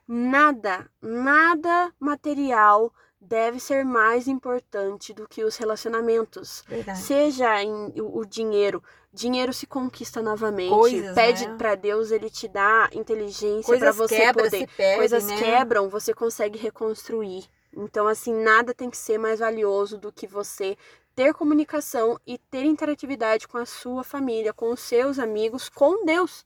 Nada, 0.06 0.90
nada 1.02 1.94
material 2.00 2.94
deve 3.27 3.60
ser 3.60 3.84
mais 3.84 4.27
importante 4.27 5.13
do 5.13 5.27
que 5.27 5.43
os 5.43 5.57
relacionamentos. 5.57 6.63
Verdade. 6.67 7.00
Seja 7.00 7.62
em, 7.62 7.93
o, 8.00 8.19
o 8.19 8.25
dinheiro, 8.25 8.81
dinheiro 9.12 9.51
se 9.53 9.67
conquista 9.67 10.22
novamente. 10.22 10.69
Coisas, 10.69 11.13
Pede 11.13 11.48
né? 11.48 11.55
para 11.57 11.75
Deus, 11.75 12.12
ele 12.12 12.29
te 12.29 12.48
dá 12.48 12.89
inteligência 12.93 13.77
para 13.77 13.91
você 13.91 14.17
quebra, 14.17 14.43
poder. 14.46 14.67
Perde, 14.75 14.98
Coisas 14.98 15.25
né? 15.25 15.38
quebram, 15.38 15.89
você 15.89 16.13
consegue 16.13 16.57
reconstruir. 16.57 17.46
Então, 17.75 18.07
assim, 18.07 18.34
nada 18.34 18.74
tem 18.74 18.89
que 18.89 18.98
ser 18.98 19.17
mais 19.17 19.39
valioso 19.39 19.98
do 19.98 20.12
que 20.12 20.25
você 20.25 20.77
ter 21.13 21.34
comunicação 21.34 22.19
e 22.25 22.38
ter 22.38 22.63
interatividade 22.63 23.48
com 23.48 23.57
a 23.57 23.65
sua 23.65 24.03
família, 24.03 24.53
com 24.53 24.72
os 24.72 24.79
seus 24.79 25.19
amigos, 25.19 25.67
com 25.67 26.05
Deus. 26.05 26.46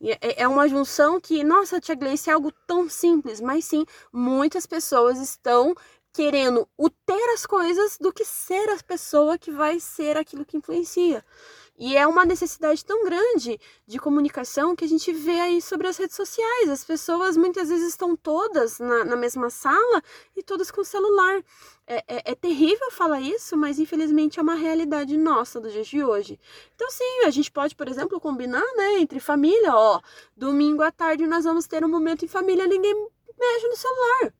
É, 0.00 0.42
é 0.42 0.48
uma 0.48 0.68
junção 0.68 1.20
que, 1.20 1.42
nossa, 1.42 1.80
Tia 1.80 1.94
Gleice, 1.94 2.30
é 2.30 2.32
algo 2.32 2.52
tão 2.66 2.88
simples, 2.88 3.40
mas 3.40 3.64
sim, 3.64 3.84
muitas 4.12 4.64
pessoas 4.64 5.18
estão 5.18 5.74
querendo 6.18 6.68
o 6.76 6.90
ter 6.90 7.32
as 7.32 7.46
coisas 7.46 7.96
do 7.96 8.12
que 8.12 8.24
ser 8.24 8.68
a 8.70 8.82
pessoa 8.82 9.38
que 9.38 9.52
vai 9.52 9.78
ser 9.78 10.16
aquilo 10.16 10.44
que 10.44 10.56
influencia. 10.56 11.24
E 11.78 11.96
é 11.96 12.04
uma 12.08 12.24
necessidade 12.24 12.84
tão 12.84 13.04
grande 13.04 13.56
de 13.86 14.00
comunicação 14.00 14.74
que 14.74 14.84
a 14.84 14.88
gente 14.88 15.12
vê 15.12 15.38
aí 15.38 15.62
sobre 15.62 15.86
as 15.86 15.96
redes 15.96 16.16
sociais. 16.16 16.70
As 16.70 16.82
pessoas 16.82 17.36
muitas 17.36 17.68
vezes 17.68 17.90
estão 17.90 18.16
todas 18.16 18.80
na, 18.80 19.04
na 19.04 19.14
mesma 19.14 19.48
sala 19.48 20.02
e 20.36 20.42
todas 20.42 20.72
com 20.72 20.82
celular. 20.82 21.40
É, 21.86 21.98
é, 22.08 22.32
é, 22.32 22.34
terrível 22.34 22.90
falar 22.90 23.20
isso, 23.20 23.56
mas 23.56 23.78
infelizmente 23.78 24.40
é 24.40 24.42
uma 24.42 24.56
realidade 24.56 25.16
nossa 25.16 25.60
dos 25.60 25.72
dias 25.72 25.86
de 25.86 26.02
hoje. 26.02 26.40
Então, 26.74 26.90
sim, 26.90 27.26
a 27.26 27.30
gente 27.30 27.52
pode, 27.52 27.76
por 27.76 27.86
exemplo, 27.86 28.18
combinar, 28.18 28.66
né, 28.76 28.98
entre 28.98 29.20
família, 29.20 29.72
ó, 29.72 30.00
domingo 30.36 30.82
à 30.82 30.90
tarde 30.90 31.28
nós 31.28 31.44
vamos 31.44 31.68
ter 31.68 31.84
um 31.84 31.88
momento 31.88 32.24
em 32.24 32.28
família, 32.28 32.66
ninguém 32.66 32.92
mexe 33.38 33.68
no 33.68 33.76
celular. 33.76 34.32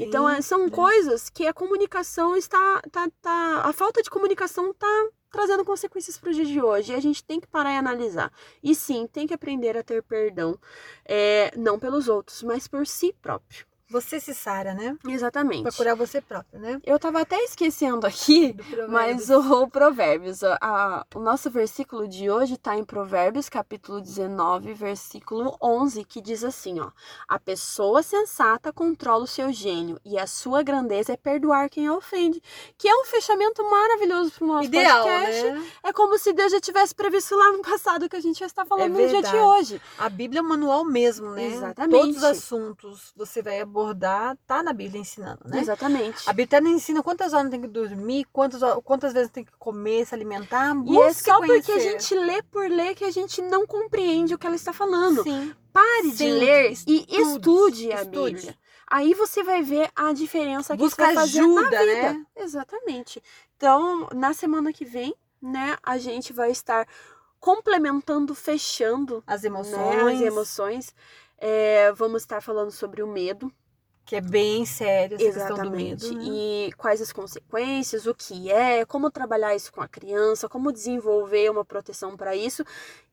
Sim, 0.00 0.06
então, 0.06 0.28
é, 0.28 0.40
são 0.40 0.64
né? 0.64 0.70
coisas 0.70 1.28
que 1.28 1.46
a 1.46 1.52
comunicação 1.52 2.34
está, 2.34 2.80
tá, 2.90 3.08
tá, 3.20 3.62
a 3.64 3.72
falta 3.72 4.02
de 4.02 4.08
comunicação 4.08 4.70
está 4.70 5.08
trazendo 5.30 5.64
consequências 5.64 6.18
para 6.18 6.30
o 6.30 6.32
dia 6.32 6.44
de 6.44 6.60
hoje. 6.60 6.92
E 6.92 6.94
a 6.94 7.00
gente 7.00 7.22
tem 7.22 7.38
que 7.38 7.46
parar 7.46 7.72
e 7.72 7.76
analisar. 7.76 8.32
E 8.62 8.74
sim, 8.74 9.06
tem 9.06 9.26
que 9.26 9.34
aprender 9.34 9.76
a 9.76 9.82
ter 9.82 10.02
perdão, 10.02 10.58
é, 11.04 11.52
não 11.56 11.78
pelos 11.78 12.08
outros, 12.08 12.42
mas 12.42 12.66
por 12.66 12.86
si 12.86 13.14
próprio. 13.20 13.69
Você 13.90 14.20
se 14.20 14.32
sara, 14.32 14.72
né? 14.72 14.96
Exatamente. 15.04 15.64
Procurar 15.64 15.96
você 15.96 16.20
próprio, 16.20 16.60
né? 16.60 16.80
Eu 16.86 16.96
tava 16.96 17.20
até 17.20 17.42
esquecendo 17.42 18.06
aqui, 18.06 18.54
mas 18.88 19.28
o, 19.30 19.64
o 19.64 19.68
Provérbios, 19.68 20.44
a, 20.44 20.56
a, 20.60 21.06
o 21.12 21.18
nosso 21.18 21.50
versículo 21.50 22.06
de 22.06 22.30
hoje 22.30 22.56
tá 22.56 22.76
em 22.76 22.84
Provérbios, 22.84 23.48
capítulo 23.48 24.00
19, 24.00 24.72
versículo 24.74 25.56
11, 25.60 26.04
que 26.04 26.20
diz 26.20 26.44
assim, 26.44 26.78
ó: 26.78 26.92
A 27.26 27.36
pessoa 27.40 28.00
sensata 28.00 28.72
controla 28.72 29.24
o 29.24 29.26
seu 29.26 29.52
gênio 29.52 29.98
e 30.04 30.16
a 30.16 30.26
sua 30.26 30.62
grandeza 30.62 31.14
é 31.14 31.16
perdoar 31.16 31.68
quem 31.68 31.88
a 31.88 31.94
ofende, 31.94 32.40
que 32.78 32.88
é 32.88 32.94
um 32.94 33.04
fechamento 33.06 33.68
maravilhoso 33.68 34.30
pro 34.30 34.46
nosso 34.46 34.68
Ideal, 34.68 35.04
podcast. 35.04 35.42
Né? 35.50 35.66
É 35.82 35.92
como 35.92 36.16
se 36.16 36.32
Deus 36.32 36.52
já 36.52 36.60
tivesse 36.60 36.94
previsto 36.94 37.34
lá 37.34 37.50
no 37.50 37.62
passado 37.62 38.08
que 38.08 38.14
a 38.14 38.20
gente 38.20 38.38
já 38.38 38.46
está 38.46 38.64
falando 38.64 38.96
é 38.96 39.02
no 39.02 39.08
dia 39.08 39.22
de 39.22 39.36
hoje. 39.36 39.82
A 39.98 40.08
Bíblia 40.08 40.38
é 40.38 40.42
um 40.42 40.48
manual 40.48 40.84
mesmo, 40.84 41.30
né? 41.30 41.46
Exatamente. 41.46 42.00
Todos 42.00 42.16
os 42.18 42.24
assuntos 42.24 43.12
você 43.16 43.42
vai 43.42 43.60
abordar 43.60 43.79
abordar, 43.80 44.36
tá 44.46 44.62
na 44.62 44.72
Bíblia 44.72 45.00
ensinando, 45.00 45.40
né? 45.46 45.60
Exatamente. 45.60 46.28
A 46.28 46.32
Bíblia 46.32 46.60
ensina 46.68 47.02
quantas 47.02 47.32
horas 47.32 47.50
tem 47.50 47.60
que 47.60 47.66
dormir, 47.68 48.26
quantas, 48.32 48.60
quantas 48.84 49.12
vezes 49.12 49.30
tem 49.30 49.44
que 49.44 49.52
comer, 49.58 50.06
se 50.06 50.14
alimentar. 50.14 50.74
E 50.86 50.98
é 50.98 51.12
só 51.12 51.38
porque 51.40 51.72
a 51.72 51.78
gente 51.78 52.14
lê 52.14 52.42
por 52.42 52.68
ler 52.68 52.94
que 52.94 53.04
a 53.04 53.10
gente 53.10 53.40
não 53.42 53.66
compreende 53.66 54.34
o 54.34 54.38
que 54.38 54.46
ela 54.46 54.56
está 54.56 54.72
falando. 54.72 55.22
Sim. 55.22 55.54
Pare 55.72 56.10
Sim. 56.10 56.14
de 56.16 56.30
ler 56.30 56.72
e 56.86 57.06
estude, 57.08 57.18
estude 57.18 57.92
a 57.92 58.02
estude. 58.02 58.34
Bíblia. 58.34 58.58
Aí 58.88 59.14
você 59.14 59.42
vai 59.42 59.62
ver 59.62 59.88
a 59.94 60.12
diferença 60.12 60.76
que 60.76 60.82
Busca 60.82 61.04
isso 61.04 61.14
vai 61.14 61.26
fazer 61.26 61.40
ajuda, 61.40 61.62
na 61.62 61.68
vida. 61.70 62.12
né? 62.12 62.26
Exatamente. 62.36 63.22
Então, 63.56 64.08
na 64.12 64.34
semana 64.34 64.72
que 64.72 64.84
vem, 64.84 65.14
né, 65.40 65.76
a 65.82 65.96
gente 65.96 66.32
vai 66.32 66.50
estar 66.50 66.88
complementando, 67.38 68.34
fechando 68.34 69.22
as 69.26 69.44
emoções. 69.44 70.04
Né, 70.04 70.12
as 70.12 70.20
emoções. 70.20 70.94
É, 71.38 71.90
vamos 71.92 72.22
estar 72.22 72.42
falando 72.42 72.70
sobre 72.70 73.02
o 73.02 73.06
medo, 73.06 73.50
que 74.04 74.16
é 74.16 74.20
bem 74.20 74.66
sério 74.66 75.16
essa 75.16 75.24
Exatamente. 75.24 75.96
questão 75.96 76.14
do 76.14 76.16
medo. 76.16 76.30
Né? 76.30 76.68
E 76.68 76.72
quais 76.72 77.00
as 77.00 77.12
consequências, 77.12 78.06
o 78.06 78.14
que 78.14 78.50
é, 78.50 78.84
como 78.84 79.10
trabalhar 79.10 79.54
isso 79.54 79.72
com 79.72 79.80
a 79.80 79.88
criança, 79.88 80.48
como 80.48 80.72
desenvolver 80.72 81.50
uma 81.50 81.64
proteção 81.64 82.16
para 82.16 82.34
isso. 82.34 82.64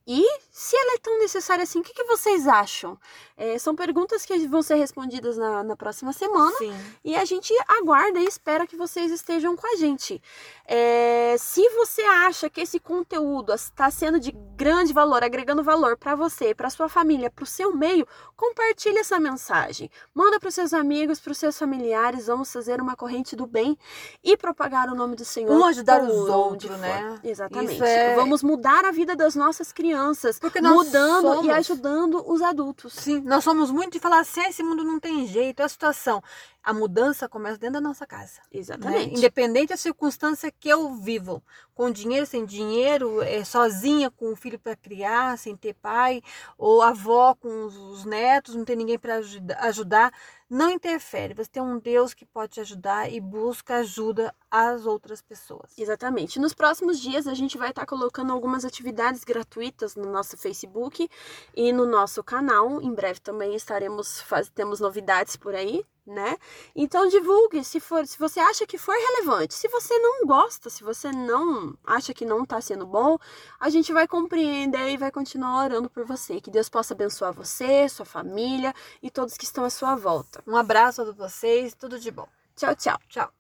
E 0.08 0.26
se 0.50 0.76
ela 0.76 0.94
é 0.94 0.98
tão 1.00 1.20
necessária 1.20 1.64
assim, 1.64 1.80
o 1.80 1.84
que, 1.84 1.94
que 1.94 2.06
vocês 2.06 2.48
acham? 2.48 2.98
É, 3.36 3.60
são 3.60 3.76
perguntas 3.76 4.26
que 4.26 4.48
vão 4.48 4.62
ser 4.62 4.76
respondidas 4.76 5.38
na, 5.38 5.64
na 5.64 5.76
próxima 5.76 6.14
semana. 6.14 6.56
Sim. 6.58 6.74
E 7.04 7.16
a 7.16 7.26
gente 7.26 7.54
aguarda 7.68 8.18
e 8.20 8.26
espera 8.26 8.66
que 8.66 8.78
vocês 8.78 9.12
estejam 9.12 9.56
com 9.56 9.68
a 9.68 9.76
gente. 9.76 10.22
É, 10.66 11.36
se 11.38 11.68
você 11.72 12.02
acha 12.02 12.50
que 12.50 12.62
esse 12.62 12.80
conteúdo 12.80 13.54
está 13.54 13.92
sendo 13.92 14.20
de 14.20 14.32
grande 14.56 14.94
valor, 14.94 15.24
agregando 15.24 15.62
valor 15.62 15.98
para 15.98 16.16
você, 16.16 16.56
para 16.56 16.70
sua 16.70 16.88
família, 16.88 17.30
para 17.30 17.44
o 17.44 17.46
seu 17.46 17.76
meio, 17.76 18.08
compartilhe 18.36 18.98
essa 19.00 19.20
mensagem. 19.20 19.92
Manda 20.14 20.40
para 20.40 20.50
os 20.50 20.56
seus 20.56 20.74
amigos, 20.74 21.20
para 21.20 21.32
os 21.32 21.38
seus 21.38 21.60
familiares. 21.60 22.28
Vamos 22.28 22.52
fazer 22.52 22.82
uma 22.82 22.96
corrente 22.96 23.36
do 23.36 23.46
bem 23.46 23.78
e 24.24 24.38
propagar 24.38 24.90
o 24.90 24.96
nome 24.96 25.16
do 25.16 25.26
Senhor. 25.26 25.52
Um 25.52 25.66
ajudar 25.66 26.02
os 26.02 26.30
outros, 26.30 26.78
né? 26.80 27.20
Exatamente. 27.24 27.84
É- 27.84 28.16
Vamos 28.16 28.42
mudar 28.42 28.86
a 28.86 28.92
vida 28.92 29.16
das 29.16 29.36
nossas 29.36 29.72
crianças, 29.72 29.97
Porque 30.40 30.62
nós 30.62 30.74
mudando 30.74 31.28
e 31.28 31.36
somos- 31.36 31.50
ajudando 31.54 32.24
os 32.32 32.42
adultos. 32.42 32.94
Sim, 32.94 33.22
nós 33.22 33.44
somos 33.44 33.72
muito 33.72 33.94
de 33.94 34.00
falar 34.00 34.20
assim, 34.20 34.40
"Ah, 34.42 34.50
esse 34.50 34.64
mundo 34.64 34.84
não 34.84 35.00
tem 35.00 35.26
jeito, 35.28 35.62
é 35.62 35.66
a 35.66 35.70
situação. 35.70 36.22
A 36.64 36.74
mudança 36.74 37.30
começa 37.30 37.58
dentro 37.58 37.76
da 37.76 37.82
nossa 37.82 38.06
casa. 38.06 38.42
né? 38.52 38.60
Exatamente. 38.60 39.16
Independente 39.16 39.70
da 39.70 39.78
circunstância 39.78 40.52
que 40.52 40.68
eu 40.70 40.94
vivo, 40.96 41.42
com 41.78 41.92
dinheiro, 41.92 42.26
sem 42.26 42.44
dinheiro, 42.44 43.22
é, 43.22 43.44
sozinha, 43.44 44.10
com 44.10 44.32
o 44.32 44.36
filho 44.36 44.58
para 44.58 44.76
criar, 44.76 45.38
sem 45.38 45.56
ter 45.56 45.76
pai, 45.76 46.24
ou 46.58 46.82
avó 46.82 47.36
com 47.36 47.66
os, 47.66 47.78
os 47.78 48.04
netos, 48.04 48.56
não 48.56 48.66
tem 48.66 48.76
ninguém 48.76 48.98
para 48.98 49.22
ajudar, 49.60 50.12
não 50.50 50.72
interfere. 50.72 51.36
Você 51.36 51.52
tem 51.52 51.62
um 51.62 51.78
Deus 51.78 52.16
que 52.16 52.26
pode 52.26 52.54
te 52.54 52.62
ajudar 52.62 53.14
e 53.14 53.22
busca 53.22 53.76
ajuda 53.76 54.34
às 54.50 54.88
outras 54.88 55.22
pessoas. 55.22 55.78
Exatamente. 55.78 56.40
Nos 56.40 56.56
próximos 56.56 57.00
dias 57.00 57.28
a 57.28 57.36
gente 57.36 57.60
vai 57.60 57.70
estar 57.70 57.86
colocando 57.86 58.34
algumas 58.34 58.66
atividades 58.66 59.24
gratuitas 59.24 59.96
no 59.96 60.12
nosso 60.12 60.36
Facebook 60.36 61.08
e 61.56 61.72
no 61.72 61.86
nosso 61.86 62.24
canal. 62.24 62.82
Em 62.82 62.92
breve 62.92 63.20
também 63.20 63.54
estaremos 63.54 64.20
faz... 64.22 64.50
temos 64.50 64.80
novidades 64.80 65.36
por 65.36 65.54
aí, 65.54 65.86
né? 66.08 66.38
Então 66.76 67.08
divulgue 67.08 67.64
se 67.64 67.80
for, 67.80 68.08
se 68.08 68.18
você 68.18 68.40
acha 68.40 68.66
que 68.66 68.78
for 68.78 68.96
relevante. 68.96 69.54
Se 69.54 69.68
você 69.68 69.98
não 70.00 70.26
gosta, 70.26 70.70
se 70.70 70.84
você 70.84 71.12
não 71.12 71.76
acha 71.86 72.14
que 72.14 72.26
não 72.26 72.44
está 72.44 72.60
sendo 72.62 72.86
bom, 72.86 73.18
a 73.60 73.70
gente 73.70 73.92
vai 73.94 74.08
compreender 74.08 74.90
e 74.90 74.98
vai 74.98 75.12
continuar 75.12 75.66
orando 75.66 75.90
por 75.90 76.06
você. 76.06 76.42
Que 76.42 76.50
Deus 76.52 76.70
possa 76.70 76.94
abençoar 76.94 77.34
você, 77.34 77.88
sua 77.90 78.06
família 78.06 78.74
e 79.04 79.12
todos 79.12 79.38
que 79.38 79.46
estão 79.46 79.64
à 79.64 79.70
sua 79.70 79.96
volta. 79.96 80.42
Um 80.48 80.56
abraço 80.56 81.02
a 81.02 81.06
todos 81.06 81.18
vocês, 81.18 81.74
tudo 81.74 82.00
de 82.00 82.10
bom. 82.10 82.28
Tchau, 82.56 82.76
tchau. 82.76 82.98
Tchau. 83.10 83.37